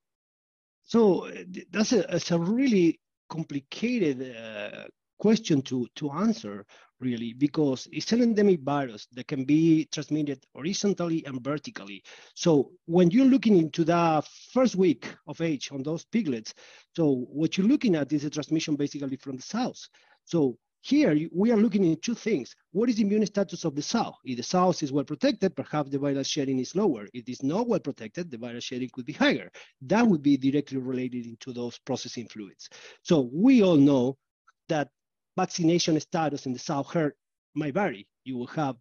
so 0.82 1.30
that's 1.70 1.92
a, 1.92 2.14
it's 2.14 2.30
a 2.30 2.38
really 2.38 3.00
complicated 3.28 4.36
uh, 4.36 4.84
question 5.18 5.62
to 5.62 5.86
to 5.96 6.10
answer 6.10 6.64
really 7.04 7.34
because 7.34 7.86
it's 7.92 8.12
an 8.12 8.22
endemic 8.22 8.60
virus 8.60 9.06
that 9.12 9.28
can 9.28 9.44
be 9.44 9.86
transmitted 9.92 10.44
horizontally 10.54 11.24
and 11.26 11.42
vertically. 11.44 12.02
So 12.34 12.72
when 12.86 13.10
you're 13.10 13.26
looking 13.26 13.58
into 13.58 13.84
the 13.84 14.22
first 14.52 14.74
week 14.74 15.14
of 15.26 15.40
age 15.40 15.70
on 15.70 15.82
those 15.82 16.04
piglets, 16.04 16.54
so 16.96 17.26
what 17.28 17.56
you're 17.56 17.68
looking 17.68 17.94
at 17.94 18.12
is 18.12 18.24
a 18.24 18.30
transmission 18.30 18.76
basically 18.76 19.16
from 19.16 19.36
the 19.36 19.42
sow. 19.42 19.74
So 20.24 20.56
here 20.84 21.16
we 21.32 21.50
are 21.50 21.56
looking 21.56 21.90
at 21.90 22.02
two 22.02 22.14
things. 22.14 22.54
What 22.72 22.90
is 22.90 22.96
the 22.96 23.02
immune 23.02 23.24
status 23.24 23.64
of 23.64 23.74
the 23.74 23.80
sow? 23.80 24.14
If 24.24 24.36
the 24.36 24.42
sow 24.42 24.70
is 24.70 24.92
well 24.92 25.04
protected, 25.04 25.56
perhaps 25.56 25.90
the 25.90 25.98
viral 25.98 26.26
shedding 26.26 26.58
is 26.58 26.76
lower. 26.76 27.06
If 27.14 27.26
it 27.26 27.32
is 27.32 27.42
not 27.42 27.68
well 27.68 27.80
protected, 27.80 28.30
the 28.30 28.36
viral 28.36 28.62
shedding 28.62 28.90
could 28.92 29.06
be 29.06 29.14
higher. 29.14 29.50
That 29.80 30.06
would 30.06 30.22
be 30.22 30.36
directly 30.36 30.78
related 30.78 31.24
into 31.24 31.54
those 31.54 31.78
processing 31.78 32.28
fluids. 32.28 32.68
So 33.02 33.30
we 33.32 33.62
all 33.62 33.76
know 33.76 34.18
that 34.68 34.88
vaccination 35.36 35.98
status 36.00 36.46
in 36.46 36.52
the 36.52 36.58
sow 36.58 36.82
herd 36.82 37.14
might 37.54 37.74
vary. 37.74 38.06
You 38.24 38.38
will 38.38 38.46
have 38.48 38.76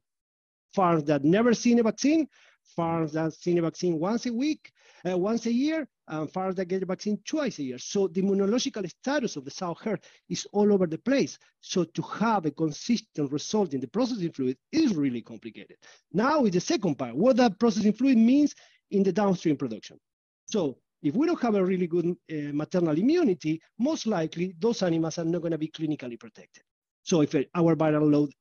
farms 0.73 1.03
that 1.05 1.23
never 1.23 1.53
seen 1.53 1.79
a 1.79 1.83
vaccine, 1.83 2.27
farms 2.75 3.13
that 3.13 3.33
seen 3.33 3.57
a 3.59 3.61
vaccine 3.61 3.99
once 3.99 4.25
a 4.25 4.33
week, 4.33 4.71
uh, 5.07 5.17
once 5.17 5.45
a 5.45 5.51
year, 5.51 5.87
and 6.07 6.31
farms 6.31 6.55
that 6.55 6.65
get 6.65 6.83
a 6.83 6.85
vaccine 6.85 7.17
twice 7.25 7.59
a 7.59 7.63
year. 7.63 7.77
So 7.77 8.07
the 8.07 8.21
immunological 8.21 8.87
status 8.89 9.35
of 9.35 9.45
the 9.45 9.51
sow 9.51 9.73
herd 9.73 10.01
is 10.29 10.45
all 10.51 10.73
over 10.73 10.87
the 10.87 10.97
place. 10.97 11.37
So 11.61 11.83
to 11.83 12.01
have 12.01 12.45
a 12.45 12.51
consistent 12.51 13.31
result 13.31 13.73
in 13.73 13.79
the 13.79 13.87
processing 13.87 14.31
fluid 14.31 14.57
is 14.71 14.95
really 14.95 15.21
complicated. 15.21 15.77
Now 16.11 16.45
is 16.45 16.51
the 16.51 16.59
second 16.59 16.95
part, 16.95 17.15
what 17.15 17.37
that 17.37 17.59
processing 17.59 17.93
fluid 17.93 18.17
means 18.17 18.55
in 18.91 19.03
the 19.03 19.13
downstream 19.13 19.55
production. 19.55 19.99
So 20.45 20.77
if 21.03 21.13
we 21.15 21.27
don't 21.27 21.41
have 21.41 21.55
a 21.55 21.63
really 21.63 21.85
good 21.85 22.07
uh, 22.07 22.53
maternal 22.53 22.97
immunity, 22.97 23.61
most 23.77 24.07
likely 24.07 24.55
those 24.57 24.81
animals 24.81 25.17
are 25.17 25.25
not 25.25 25.41
going 25.41 25.51
to 25.51 25.57
be 25.57 25.67
clinically 25.67 26.17
protected. 26.17 26.63
So 27.03 27.21
if 27.21 27.35
our 27.53 27.75
viral 27.75 28.09
load 28.09 28.31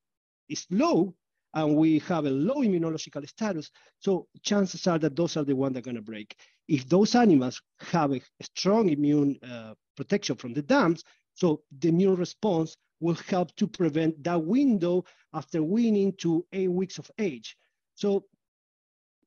is 0.47 0.65
low 0.71 1.13
and 1.53 1.75
we 1.75 1.99
have 1.99 2.25
a 2.25 2.29
low 2.29 2.55
immunological 2.55 3.27
status, 3.27 3.69
so 3.99 4.27
chances 4.41 4.87
are 4.87 4.97
that 4.99 5.15
those 5.15 5.35
are 5.35 5.43
the 5.43 5.55
ones 5.55 5.73
that 5.73 5.79
are 5.79 5.83
going 5.83 5.95
to 5.95 6.01
break. 6.01 6.35
If 6.69 6.87
those 6.87 7.15
animals 7.15 7.61
have 7.91 8.13
a 8.13 8.21
strong 8.41 8.89
immune 8.89 9.37
uh, 9.43 9.73
protection 9.97 10.37
from 10.37 10.53
the 10.53 10.61
dams, 10.61 11.03
so 11.33 11.63
the 11.79 11.89
immune 11.89 12.15
response 12.15 12.77
will 13.01 13.17
help 13.27 13.53
to 13.57 13.67
prevent 13.67 14.23
that 14.23 14.41
window 14.41 15.03
after 15.33 15.61
weaning 15.61 16.13
to 16.19 16.45
eight 16.53 16.71
weeks 16.71 16.97
of 16.97 17.11
age. 17.19 17.57
So 17.95 18.23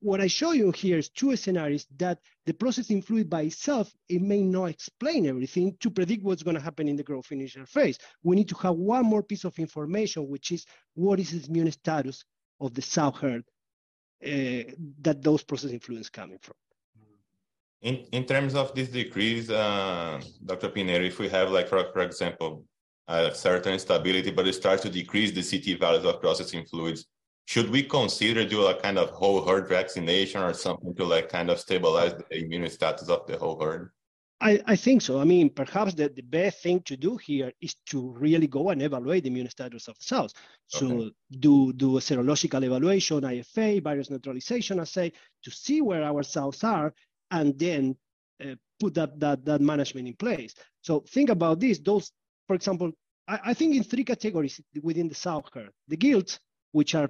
what 0.00 0.20
I 0.20 0.26
show 0.26 0.52
you 0.52 0.70
here 0.70 0.98
is 0.98 1.08
two 1.08 1.34
scenarios 1.36 1.86
that 1.96 2.18
the 2.44 2.54
processing 2.54 3.02
fluid 3.02 3.28
by 3.28 3.42
itself, 3.42 3.92
it 4.08 4.22
may 4.22 4.42
not 4.42 4.66
explain 4.66 5.26
everything 5.26 5.76
to 5.80 5.90
predict 5.90 6.22
what's 6.22 6.42
going 6.42 6.56
to 6.56 6.62
happen 6.62 6.88
in 6.88 6.96
the 6.96 7.02
growth 7.02 7.32
initial 7.32 7.66
phase. 7.66 7.98
We 8.22 8.36
need 8.36 8.48
to 8.48 8.56
have 8.56 8.76
one 8.76 9.04
more 9.04 9.22
piece 9.22 9.44
of 9.44 9.58
information, 9.58 10.28
which 10.28 10.52
is 10.52 10.66
what 10.94 11.20
is 11.20 11.30
the 11.30 11.48
immune 11.48 11.72
status 11.72 12.24
of 12.60 12.74
the 12.74 12.82
sow 12.82 13.10
herd 13.10 13.44
uh, 14.24 14.72
that 15.02 15.22
those 15.22 15.42
processing 15.42 15.80
fluids 15.80 16.08
coming 16.08 16.38
from. 16.40 16.54
In, 17.82 17.96
in 18.12 18.24
terms 18.24 18.54
of 18.54 18.74
this 18.74 18.88
decrease, 18.88 19.50
uh, 19.50 20.20
Dr. 20.44 20.70
Pineyro, 20.70 21.06
if 21.06 21.18
we 21.18 21.28
have 21.28 21.50
like, 21.50 21.68
for, 21.68 21.92
for 21.92 22.00
example, 22.00 22.64
a 23.08 23.34
certain 23.34 23.78
stability, 23.78 24.30
but 24.30 24.48
it 24.48 24.54
starts 24.54 24.82
to 24.82 24.90
decrease 24.90 25.30
the 25.32 25.42
CT 25.42 25.78
values 25.78 26.04
of 26.04 26.20
processing 26.20 26.64
fluids, 26.64 27.06
should 27.46 27.70
we 27.70 27.82
consider 27.84 28.44
do 28.44 28.66
a 28.66 28.74
kind 28.74 28.98
of 28.98 29.10
whole 29.10 29.44
herd 29.46 29.68
vaccination 29.68 30.42
or 30.42 30.52
something 30.52 30.94
to 30.96 31.04
like 31.04 31.28
kind 31.28 31.48
of 31.48 31.58
stabilize 31.60 32.12
the 32.14 32.38
immune 32.38 32.68
status 32.68 33.08
of 33.08 33.26
the 33.26 33.38
whole 33.38 33.58
herd? 33.60 33.90
I, 34.40 34.60
I 34.66 34.76
think 34.76 35.00
so. 35.00 35.18
I 35.18 35.24
mean, 35.24 35.48
perhaps 35.48 35.94
the, 35.94 36.10
the 36.10 36.22
best 36.22 36.62
thing 36.62 36.80
to 36.82 36.96
do 36.96 37.16
here 37.16 37.52
is 37.62 37.74
to 37.86 38.10
really 38.10 38.48
go 38.48 38.68
and 38.70 38.82
evaluate 38.82 39.22
the 39.22 39.30
immune 39.30 39.48
status 39.48 39.88
of 39.88 39.96
the 39.96 40.04
sows. 40.04 40.34
So 40.66 40.86
okay. 40.86 41.10
do 41.38 41.72
do 41.72 41.96
a 41.96 42.00
serological 42.00 42.62
evaluation, 42.62 43.20
IFA, 43.20 43.82
virus 43.82 44.10
neutralization 44.10 44.80
assay, 44.80 45.12
to 45.44 45.50
see 45.50 45.80
where 45.80 46.02
our 46.02 46.22
sows 46.22 46.62
are, 46.64 46.92
and 47.30 47.58
then 47.58 47.96
uh, 48.44 48.56
put 48.78 48.92
that, 48.94 49.18
that 49.20 49.44
that 49.46 49.60
management 49.60 50.08
in 50.08 50.14
place. 50.14 50.54
So 50.82 51.00
think 51.08 51.30
about 51.30 51.60
this. 51.60 51.78
Those, 51.78 52.12
for 52.46 52.56
example, 52.56 52.92
I, 53.26 53.38
I 53.46 53.54
think 53.54 53.74
in 53.74 53.84
three 53.84 54.04
categories 54.04 54.60
within 54.82 55.08
the 55.08 55.14
sow 55.14 55.44
herd: 55.54 55.70
the 55.88 55.96
gilts, 55.96 56.40
which 56.72 56.94
are 56.94 57.08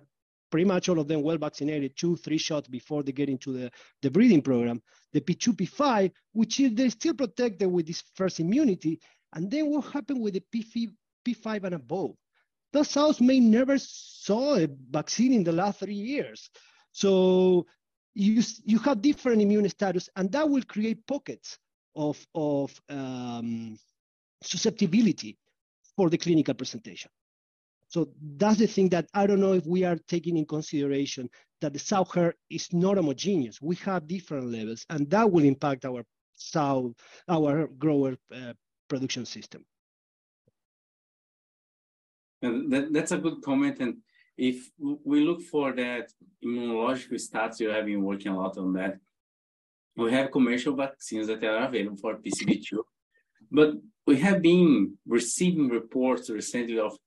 pretty 0.51 0.65
much 0.65 0.89
all 0.89 0.99
of 0.99 1.09
them 1.09 1.23
well 1.23 1.39
vaccinated, 1.39 1.97
two, 1.97 2.17
three 2.17 2.39
shots 2.39 2.69
before 2.69 3.03
they 3.03 3.13
get 3.13 3.29
into 3.29 3.53
the, 3.53 3.71
the 4.03 4.11
breeding 4.11 4.43
program. 4.43 4.81
The 5.13 5.21
P2, 5.21 5.55
P5, 5.55 6.13
which 6.33 6.61
is 6.61 6.73
they're 6.75 6.91
still 6.91 7.15
protected 7.15 7.71
with 7.71 7.87
this 7.87 8.03
first 8.15 8.41
immunity. 8.41 9.01
And 9.33 9.51
then 9.51 9.71
what 9.71 9.87
happened 9.87 10.23
with 10.23 10.35
the 10.35 10.43
P5, 10.55 10.93
P5 11.27 11.65
and 11.65 11.75
above? 11.75 12.11
Those 12.73 12.91
sows 12.91 13.21
may 13.21 13.41
never 13.41 13.79
saw 13.79 14.57
a 14.57 14.69
vaccine 14.91 15.33
in 15.33 15.45
the 15.45 15.53
last 15.53 15.81
three 15.81 15.95
years. 15.95 16.51
So 16.93 17.67
you, 18.15 18.43
you 18.65 18.79
have 18.81 19.03
different 19.03 19.43
immune 19.43 19.69
status, 19.69 20.09
and 20.17 20.31
that 20.33 20.49
will 20.49 20.63
create 20.63 21.07
pockets 21.07 21.59
of, 21.95 22.25
of 22.35 22.79
um, 22.89 23.79
susceptibility 24.43 25.39
for 25.97 26.11
the 26.11 26.19
clinical 26.19 26.55
presentation. 26.55 27.11
So 27.89 28.09
that's 28.37 28.59
the 28.59 28.67
thing 28.67 28.89
that 28.91 29.07
I 29.15 29.27
don't 29.27 29.41
know 29.41 29.53
if 29.53 29.67
we 29.67 29.85
are 29.85 29.97
taking 30.09 30.37
in 30.37 30.47
consideration 30.47 31.31
that 31.61 31.73
the 31.73 31.79
sow 31.79 32.05
herd 32.05 32.35
is 32.51 32.73
not 32.73 32.97
homogeneous. 32.97 33.61
We 33.63 33.77
have 33.77 34.07
different 34.07 34.51
levels, 34.51 34.85
and 34.91 35.09
that 35.11 35.31
will 35.31 35.45
impact 35.45 35.85
our 35.85 36.05
sow, 36.35 36.95
our 37.29 37.69
grower 37.79 38.17
uh, 38.35 38.53
production 38.89 39.25
system. 39.25 39.65
That, 42.43 42.89
that's 42.93 43.13
a 43.13 43.19
good 43.19 43.43
comment. 43.43 43.79
And 43.81 43.99
if 44.37 44.71
we 44.79 45.25
look 45.25 45.43
for 45.43 45.73
that 45.73 46.13
immunological 46.45 47.19
status, 47.19 47.61
you 47.61 47.71
have 47.71 47.87
been 47.87 48.03
working 48.03 48.33
a 48.33 48.39
lot 48.39 48.59
on 48.59 48.73
that. 48.75 48.99
We 49.97 50.13
have 50.13 50.31
commercial 50.31 50.77
vaccines 50.77 51.29
that 51.29 51.43
are 51.43 51.67
available 51.67 51.97
for 51.97 52.17
PCV2, 52.17 52.79
but 53.51 53.75
we 54.07 54.17
have 54.17 54.43
been 54.43 54.99
receiving 55.07 55.69
reports 55.69 56.29
recently 56.29 56.79
of 56.79 56.99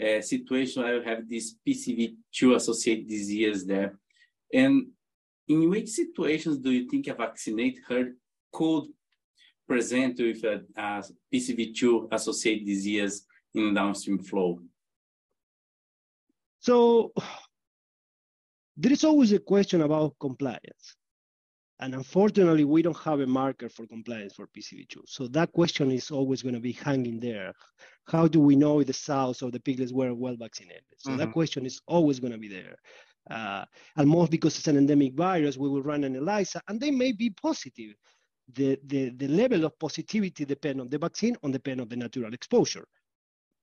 uh, 0.00 0.20
situation 0.20 0.82
where 0.82 0.96
you 0.96 1.02
have 1.02 1.28
this 1.28 1.56
PCV2 1.66 2.54
associated 2.56 3.08
disease 3.08 3.66
there. 3.66 3.98
And 4.52 4.88
in 5.48 5.68
which 5.68 5.88
situations 5.88 6.58
do 6.58 6.70
you 6.70 6.88
think 6.88 7.06
a 7.06 7.14
vaccinated 7.14 7.82
herd 7.88 8.14
could 8.52 8.84
present 9.66 10.18
with 10.18 10.44
a, 10.44 10.62
a 10.76 11.02
PCV2 11.32 12.08
associated 12.12 12.66
disease 12.66 13.26
in 13.54 13.74
downstream 13.74 14.18
flow? 14.18 14.60
So 16.60 17.12
there 18.76 18.92
is 18.92 19.04
always 19.04 19.32
a 19.32 19.38
question 19.38 19.82
about 19.82 20.16
compliance. 20.20 20.96
And 21.80 21.94
unfortunately, 21.94 22.64
we 22.64 22.82
don't 22.82 22.96
have 22.98 23.20
a 23.20 23.26
marker 23.26 23.68
for 23.68 23.86
compliance 23.86 24.34
for 24.34 24.48
PCV2. 24.48 24.96
So 25.06 25.28
that 25.28 25.52
question 25.52 25.92
is 25.92 26.10
always 26.10 26.42
going 26.42 26.54
to 26.54 26.60
be 26.60 26.72
hanging 26.72 27.20
there. 27.20 27.52
How 28.08 28.26
do 28.26 28.40
we 28.40 28.56
know 28.56 28.82
the 28.82 28.92
sows 28.92 29.42
or 29.42 29.50
the 29.52 29.60
piglets 29.60 29.92
were 29.92 30.12
well 30.12 30.36
vaccinated? 30.36 30.82
So 30.96 31.10
mm-hmm. 31.10 31.18
that 31.18 31.32
question 31.32 31.64
is 31.66 31.80
always 31.86 32.18
going 32.18 32.32
to 32.32 32.38
be 32.38 32.48
there. 32.48 32.76
Uh, 33.30 33.64
and 33.96 34.08
most 34.08 34.30
because 34.30 34.58
it's 34.58 34.68
an 34.68 34.76
endemic 34.76 35.14
virus, 35.14 35.56
we 35.56 35.68
will 35.68 35.82
run 35.82 36.02
an 36.02 36.16
ELISA 36.16 36.60
and 36.68 36.80
they 36.80 36.90
may 36.90 37.12
be 37.12 37.30
positive. 37.30 37.94
The, 38.54 38.78
the, 38.86 39.10
the 39.10 39.28
level 39.28 39.64
of 39.64 39.78
positivity 39.78 40.46
depends 40.46 40.80
on 40.80 40.88
the 40.88 40.98
vaccine, 40.98 41.36
on 41.42 41.52
depend 41.52 41.82
on 41.82 41.88
the 41.88 41.96
natural 41.96 42.32
exposure. 42.32 42.88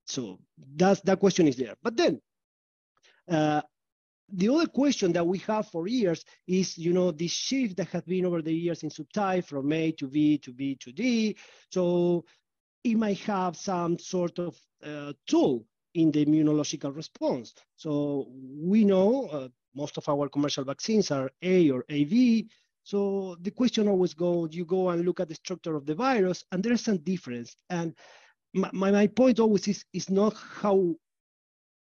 So 0.05 0.39
that's, 0.75 1.01
that 1.01 1.19
question 1.19 1.47
is 1.47 1.57
there. 1.57 1.73
But 1.81 1.97
then 1.97 2.21
uh, 3.29 3.61
the 4.31 4.49
other 4.49 4.67
question 4.67 5.13
that 5.13 5.25
we 5.25 5.37
have 5.39 5.67
for 5.67 5.87
years 5.87 6.25
is, 6.47 6.77
you 6.77 6.93
know, 6.93 7.11
this 7.11 7.31
shift 7.31 7.77
that 7.77 7.89
has 7.89 8.03
been 8.03 8.25
over 8.25 8.41
the 8.41 8.53
years 8.53 8.83
in 8.83 8.89
subtype 8.89 9.45
from 9.45 9.71
A 9.71 9.91
to 9.93 10.07
B 10.07 10.37
to 10.39 10.51
B 10.51 10.75
to 10.75 10.91
D. 10.91 11.35
So 11.71 12.25
it 12.83 12.95
might 12.95 13.19
have 13.19 13.55
some 13.55 13.99
sort 13.99 14.39
of 14.39 14.57
uh, 14.83 15.13
tool 15.27 15.65
in 15.93 16.11
the 16.11 16.25
immunological 16.25 16.95
response. 16.95 17.53
So 17.75 18.27
we 18.31 18.83
know 18.83 19.27
uh, 19.27 19.47
most 19.75 19.97
of 19.97 20.07
our 20.09 20.29
commercial 20.29 20.63
vaccines 20.63 21.11
are 21.11 21.29
A 21.41 21.69
or 21.69 21.85
AV. 21.91 22.43
So 22.83 23.35
the 23.41 23.51
question 23.51 23.87
always 23.87 24.13
goes, 24.13 24.53
you 24.53 24.65
go 24.65 24.89
and 24.89 25.05
look 25.05 25.19
at 25.19 25.29
the 25.29 25.35
structure 25.35 25.75
of 25.75 25.85
the 25.85 25.95
virus, 25.95 26.43
and 26.51 26.63
there's 26.63 26.83
some 26.83 26.97
difference. 26.97 27.55
And 27.69 27.95
my, 28.53 28.69
my 28.91 29.07
point 29.07 29.39
always 29.39 29.67
is, 29.67 29.83
is 29.93 30.09
not 30.09 30.35
how 30.35 30.95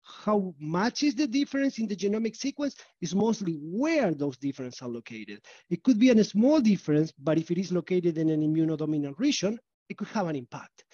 how 0.08 0.54
much 0.60 1.04
is 1.04 1.16
the 1.16 1.28
difference 1.28 1.80
in 1.80 1.88
the 1.88 1.96
genomic 1.96 2.36
sequence 2.36 2.76
is 3.02 3.14
mostly 3.14 3.54
where 3.62 4.14
those 4.14 4.38
differences 4.38 4.82
are 4.82 4.90
located. 4.90 5.42
It 5.70 5.84
could 5.84 6.00
be 6.00 6.10
a 6.10 6.24
small 6.24 6.62
difference, 6.62 7.12
but 7.20 7.38
if 7.38 7.52
it 7.52 7.58
is 7.58 7.72
located 7.72 8.18
in 8.18 8.30
an 8.30 8.42
immunodominant 8.42 9.20
region, 9.20 9.60
it 9.90 9.98
could 9.98 10.08
have 10.10 10.28
an 10.28 10.36
impact. 10.36 10.86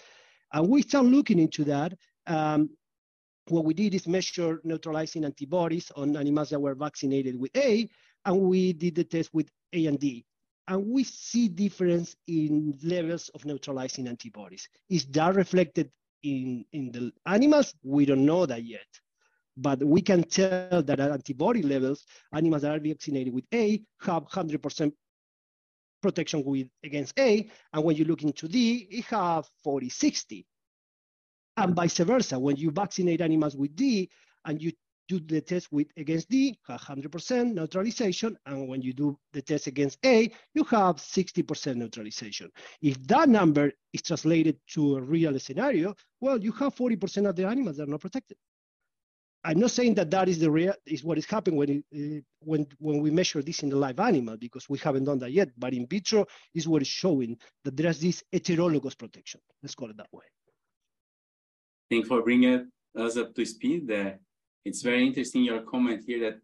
And 0.52 0.68
we 0.68 0.82
start 0.82 1.06
looking 1.06 1.40
into 1.40 1.64
that. 1.66 1.94
Um, 2.28 2.70
what 3.50 3.66
we 3.66 3.74
did 3.74 3.94
is 3.94 4.08
measure 4.08 4.62
neutralizing 4.64 5.26
antibodies 5.26 5.92
on 5.96 6.16
animals 6.16 6.50
that 6.50 6.60
were 6.60 6.76
vaccinated 6.76 7.40
with 7.40 7.52
A, 7.58 7.90
and 8.26 8.40
we 8.40 8.74
did 8.74 8.96
the 8.96 9.04
test 9.04 9.30
with 9.34 9.50
A 9.74 9.86
and 9.88 10.00
D. 10.00 10.26
And 10.68 10.86
we 10.88 11.04
see 11.04 11.50
difference 11.50 12.16
in 12.28 12.80
levels 12.84 13.30
of 13.36 13.44
neutralizing 13.46 14.08
antibodies. 14.08 14.70
Is 14.90 15.06
that 15.08 15.36
reflected 15.36 15.92
in, 16.24 16.64
in 16.72 16.92
the 16.92 17.12
animals? 17.26 17.74
We 17.84 18.06
don't 18.06 18.26
know 18.26 18.46
that 18.46 18.64
yet 18.64 18.88
but 19.56 19.84
we 19.84 20.02
can 20.02 20.24
tell 20.24 20.82
that 20.82 21.00
at 21.00 21.12
antibody 21.12 21.62
levels, 21.62 22.06
animals 22.34 22.64
that 22.64 22.76
are 22.76 22.80
vaccinated 22.80 23.34
with 23.34 23.46
A 23.54 23.82
have 24.02 24.24
100% 24.26 24.92
protection 26.02 26.44
with 26.44 26.68
against 26.84 27.18
A, 27.20 27.50
and 27.72 27.84
when 27.84 27.96
you 27.96 28.06
look 28.06 28.24
into 28.24 28.48
D, 28.48 28.88
it 28.92 29.06
have 29.06 29.48
40, 29.64 29.90
60. 29.90 30.46
And 31.58 31.76
vice 31.76 31.98
versa, 32.00 32.40
when 32.40 32.56
you 32.56 32.72
vaccinate 32.72 33.22
animals 33.22 33.56
with 33.56 33.76
D 33.76 34.10
and 34.46 34.62
you 34.62 34.72
do 35.08 35.20
the 35.20 35.42
test 35.42 35.72
with 35.72 35.88
against 35.98 36.30
D, 36.30 36.58
have 36.68 36.82
100% 36.82 37.54
neutralization, 37.54 38.38
and 38.46 38.68
when 38.68 38.82
you 38.82 38.94
do 38.94 39.18
the 39.34 39.42
test 39.42 39.68
against 39.68 40.00
A, 40.06 40.32
you 40.54 40.64
have 40.66 40.96
60% 40.96 41.76
neutralization. 41.76 42.50
If 42.82 43.06
that 43.08 43.30
number 43.30 43.72
is 43.92 44.02
translated 44.02 44.58
to 44.70 44.98
a 44.98 45.02
real 45.02 45.38
scenario, 45.40 45.94
well, 46.22 46.40
you 46.40 46.52
have 46.54 46.76
40% 46.76 47.30
of 47.30 47.36
the 47.36 47.48
animals 47.48 47.78
that 47.78 47.84
are 47.84 47.92
not 47.92 48.02
protected. 48.02 48.38
I'm 49.46 49.60
not 49.60 49.72
saying 49.72 49.96
that 49.96 50.10
that 50.12 50.30
is 50.30 50.40
the 50.40 50.50
real 50.50 50.74
is 50.86 51.04
what 51.04 51.18
is 51.18 51.26
happening 51.26 51.58
when 51.58 51.70
it, 51.70 51.84
uh, 51.94 52.22
when 52.40 52.66
when 52.80 53.02
we 53.02 53.12
measure 53.12 53.42
this 53.42 53.62
in 53.62 53.70
the 53.70 53.76
live 53.76 54.00
animal 54.00 54.38
because 54.38 54.70
we 54.70 54.78
haven't 54.78 55.04
done 55.04 55.20
that 55.20 55.32
yet. 55.32 55.50
But 55.58 55.74
in 55.74 55.86
vitro 55.86 56.26
is 56.56 56.68
what 56.68 56.82
is 56.82 56.88
showing 56.88 57.38
that 57.66 57.76
there's 57.76 58.00
this 58.00 58.24
heterologous 58.34 58.98
protection. 58.98 59.42
Let's 59.62 59.76
call 59.76 59.90
it 59.90 59.98
that 59.98 60.08
way. 60.14 60.24
Thank 61.90 62.08
for 62.08 62.22
bringing 62.24 62.72
us 62.96 63.18
up 63.18 63.36
to 63.36 63.46
speed. 63.46 63.88
There, 63.88 64.20
it's 64.64 64.82
very 64.82 65.06
interesting 65.06 65.44
your 65.44 65.62
comment 65.64 66.04
here 66.08 66.22
that 66.22 66.40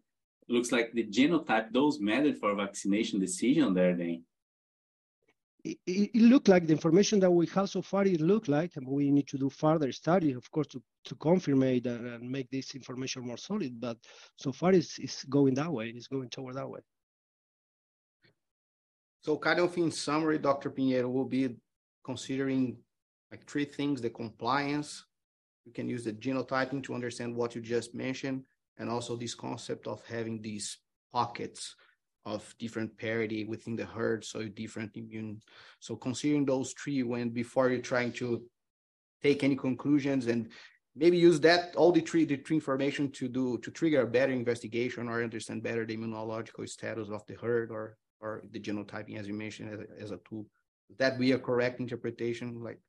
looks 0.48 0.70
like 0.70 0.92
the 0.92 1.06
genotype 1.06 1.72
does 1.72 2.00
matter 2.00 2.34
for 2.34 2.54
vaccination 2.54 3.18
decision 3.18 3.72
there. 3.72 3.96
Then 3.96 4.24
it, 5.64 5.78
it, 5.86 6.22
looked 6.22 6.48
like 6.48 6.66
the 6.66 6.72
information 6.72 7.20
that 7.20 7.30
we 7.30 7.46
have 7.46 7.68
so 7.68 7.82
far, 7.82 8.04
it 8.04 8.20
looked 8.20 8.48
like, 8.48 8.76
and 8.76 8.86
we 8.86 9.10
need 9.10 9.28
to 9.28 9.38
do 9.38 9.50
further 9.50 9.92
study, 9.92 10.32
of 10.32 10.50
course, 10.50 10.68
to, 10.68 10.82
to 11.04 11.14
confirm 11.16 11.62
it 11.64 11.86
and, 11.86 12.06
and 12.06 12.30
make 12.30 12.50
this 12.50 12.74
information 12.74 13.26
more 13.26 13.36
solid. 13.36 13.80
But 13.80 13.98
so 14.36 14.52
far, 14.52 14.72
it's, 14.72 14.98
it's 14.98 15.24
going 15.24 15.54
that 15.54 15.72
way. 15.72 15.88
It's 15.88 16.06
going 16.06 16.28
toward 16.28 16.56
that 16.56 16.68
way. 16.68 16.80
So 19.22 19.36
kind 19.36 19.60
of 19.60 19.76
in 19.76 19.90
summary, 19.90 20.38
Dr. 20.38 20.70
Pineyro 20.70 21.12
will 21.12 21.26
be 21.26 21.56
considering 22.04 22.78
like 23.30 23.48
three 23.48 23.66
things, 23.66 24.00
the 24.00 24.10
compliance, 24.10 25.04
you 25.64 25.72
can 25.72 25.88
use 25.88 26.04
the 26.04 26.12
genotyping 26.12 26.82
to 26.84 26.94
understand 26.94 27.36
what 27.36 27.54
you 27.54 27.60
just 27.60 27.94
mentioned, 27.94 28.44
and 28.78 28.88
also 28.88 29.14
this 29.14 29.34
concept 29.34 29.86
of 29.86 30.04
having 30.06 30.40
these 30.40 30.78
pockets 31.12 31.76
of 32.24 32.54
different 32.58 32.96
parity 32.98 33.44
within 33.44 33.76
the 33.76 33.84
herd, 33.84 34.24
so 34.24 34.46
different 34.48 34.96
immune. 34.96 35.40
So 35.78 35.96
considering 35.96 36.44
those 36.44 36.72
three 36.72 37.02
when 37.02 37.30
before 37.30 37.70
you're 37.70 37.80
trying 37.80 38.12
to 38.14 38.42
take 39.22 39.44
any 39.44 39.56
conclusions 39.56 40.26
and 40.26 40.48
maybe 40.96 41.16
use 41.16 41.40
that 41.40 41.74
all 41.76 41.92
the 41.92 42.00
three 42.00 42.24
the 42.24 42.36
three 42.36 42.56
information 42.56 43.10
to 43.12 43.28
do 43.28 43.58
to 43.58 43.70
trigger 43.70 44.02
a 44.02 44.06
better 44.06 44.32
investigation 44.32 45.08
or 45.08 45.22
understand 45.22 45.62
better 45.62 45.86
the 45.86 45.96
immunological 45.96 46.68
status 46.68 47.08
of 47.08 47.24
the 47.26 47.34
herd 47.34 47.70
or 47.70 47.96
or 48.20 48.42
the 48.50 48.60
genotyping 48.60 49.18
as 49.18 49.26
you 49.26 49.34
mentioned 49.34 49.72
as 49.72 49.80
a, 49.80 50.02
as 50.02 50.10
a 50.10 50.20
tool. 50.28 50.46
Would 50.88 50.98
that 50.98 51.18
be 51.18 51.32
a 51.32 51.38
correct 51.38 51.80
interpretation? 51.80 52.60
Like 52.60 52.80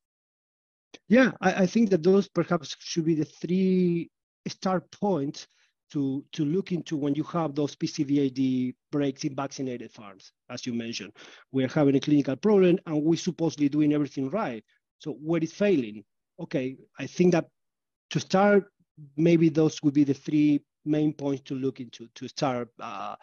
yeah, 1.07 1.31
I, 1.39 1.63
I 1.63 1.65
think 1.67 1.89
that 1.91 2.03
those 2.03 2.27
perhaps 2.27 2.75
should 2.79 3.05
be 3.05 3.15
the 3.15 3.25
three 3.25 4.09
start 4.47 4.91
points 4.91 5.47
to, 5.91 6.23
to 6.31 6.45
look 6.45 6.71
into 6.71 6.95
when 6.95 7.15
you 7.15 7.23
have 7.23 7.53
those 7.53 7.75
PCVAD 7.75 8.73
breaks 8.91 9.23
in 9.23 9.35
vaccinated 9.35 9.91
farms, 9.91 10.31
as 10.49 10.65
you 10.65 10.73
mentioned. 10.73 11.11
We're 11.51 11.67
having 11.67 11.95
a 11.95 11.99
clinical 11.99 12.35
problem 12.35 12.79
and 12.85 13.03
we're 13.03 13.17
supposedly 13.17 13.69
doing 13.69 13.93
everything 13.93 14.29
right. 14.29 14.63
So 14.99 15.13
where 15.13 15.43
is 15.43 15.53
failing? 15.53 16.03
Okay, 16.39 16.77
I 16.97 17.07
think 17.07 17.33
that 17.33 17.45
to 18.11 18.19
start, 18.19 18.71
maybe 19.17 19.49
those 19.49 19.81
would 19.83 19.93
be 19.93 20.03
the 20.03 20.13
three 20.13 20.61
main 20.85 21.13
points 21.13 21.43
to 21.43 21.55
look 21.55 21.79
into 21.79 22.07
to 22.15 22.27
start 22.27 22.69
uh, 22.79 23.15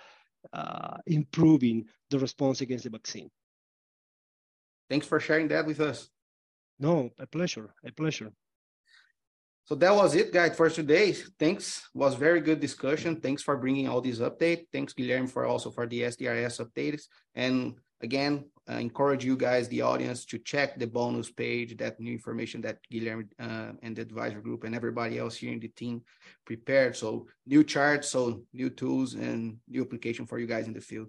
uh, 0.52 0.96
improving 1.07 1.87
the 2.11 2.18
response 2.18 2.61
against 2.61 2.85
the 2.85 2.90
vaccine. 2.90 3.31
Thanks 4.88 5.07
for 5.07 5.20
sharing 5.20 5.48
that 5.48 5.66
with 5.66 5.81
us. 5.81 6.09
No, 6.78 7.11
a 7.18 7.26
pleasure, 7.26 7.74
a 7.85 7.92
pleasure. 7.92 8.31
So 9.68 9.74
that 9.74 9.94
was 9.94 10.14
it, 10.14 10.33
guys, 10.33 10.57
for 10.57 10.70
today. 10.70 11.12
Thanks. 11.38 11.90
Was 11.92 12.14
very 12.14 12.40
good 12.40 12.59
discussion. 12.59 13.20
Thanks 13.20 13.42
for 13.42 13.54
bringing 13.59 13.87
all 13.87 14.00
these 14.00 14.18
update. 14.18 14.64
Thanks, 14.72 14.94
Guilherme, 14.94 15.28
for 15.28 15.44
also 15.44 15.70
for 15.70 15.87
the 15.87 16.04
SDRS 16.04 16.64
updates. 16.64 17.02
And 17.35 17.74
again, 18.00 18.46
I 18.66 18.78
encourage 18.78 19.26
you 19.26 19.37
guys, 19.37 19.68
the 19.68 19.83
audience, 19.83 20.24
to 20.26 20.38
check 20.38 20.78
the 20.78 20.87
bonus 20.87 21.31
page, 21.31 21.76
that 21.76 22.00
new 22.00 22.12
information 22.12 22.62
that 22.62 22.78
Guilherme 22.90 23.28
uh, 23.38 23.72
and 23.83 23.94
the 23.94 24.00
advisor 24.00 24.40
group 24.40 24.64
and 24.64 24.74
everybody 24.74 25.18
else 25.18 25.37
here 25.37 25.52
in 25.52 25.61
the 25.61 25.68
team 25.68 26.00
prepared. 26.46 26.96
So 26.96 27.26
new 27.44 27.62
charts, 27.62 28.09
so 28.09 28.44
new 28.54 28.70
tools 28.70 29.12
and 29.12 29.59
new 29.68 29.83
application 29.83 30.24
for 30.24 30.38
you 30.38 30.46
guys 30.46 30.66
in 30.66 30.72
the 30.72 30.81
field. 30.81 31.09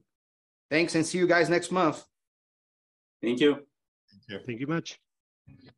Thanks 0.70 0.96
and 0.96 1.06
see 1.06 1.18
you 1.18 1.28
guys 1.28 1.50
next 1.50 1.72
month. 1.72 2.04
Thank 3.22 3.40
you. 3.40 3.54
Thank 3.54 4.24
you. 4.28 4.40
Thank 4.46 4.60
you 4.60 4.68
much. 4.68 5.00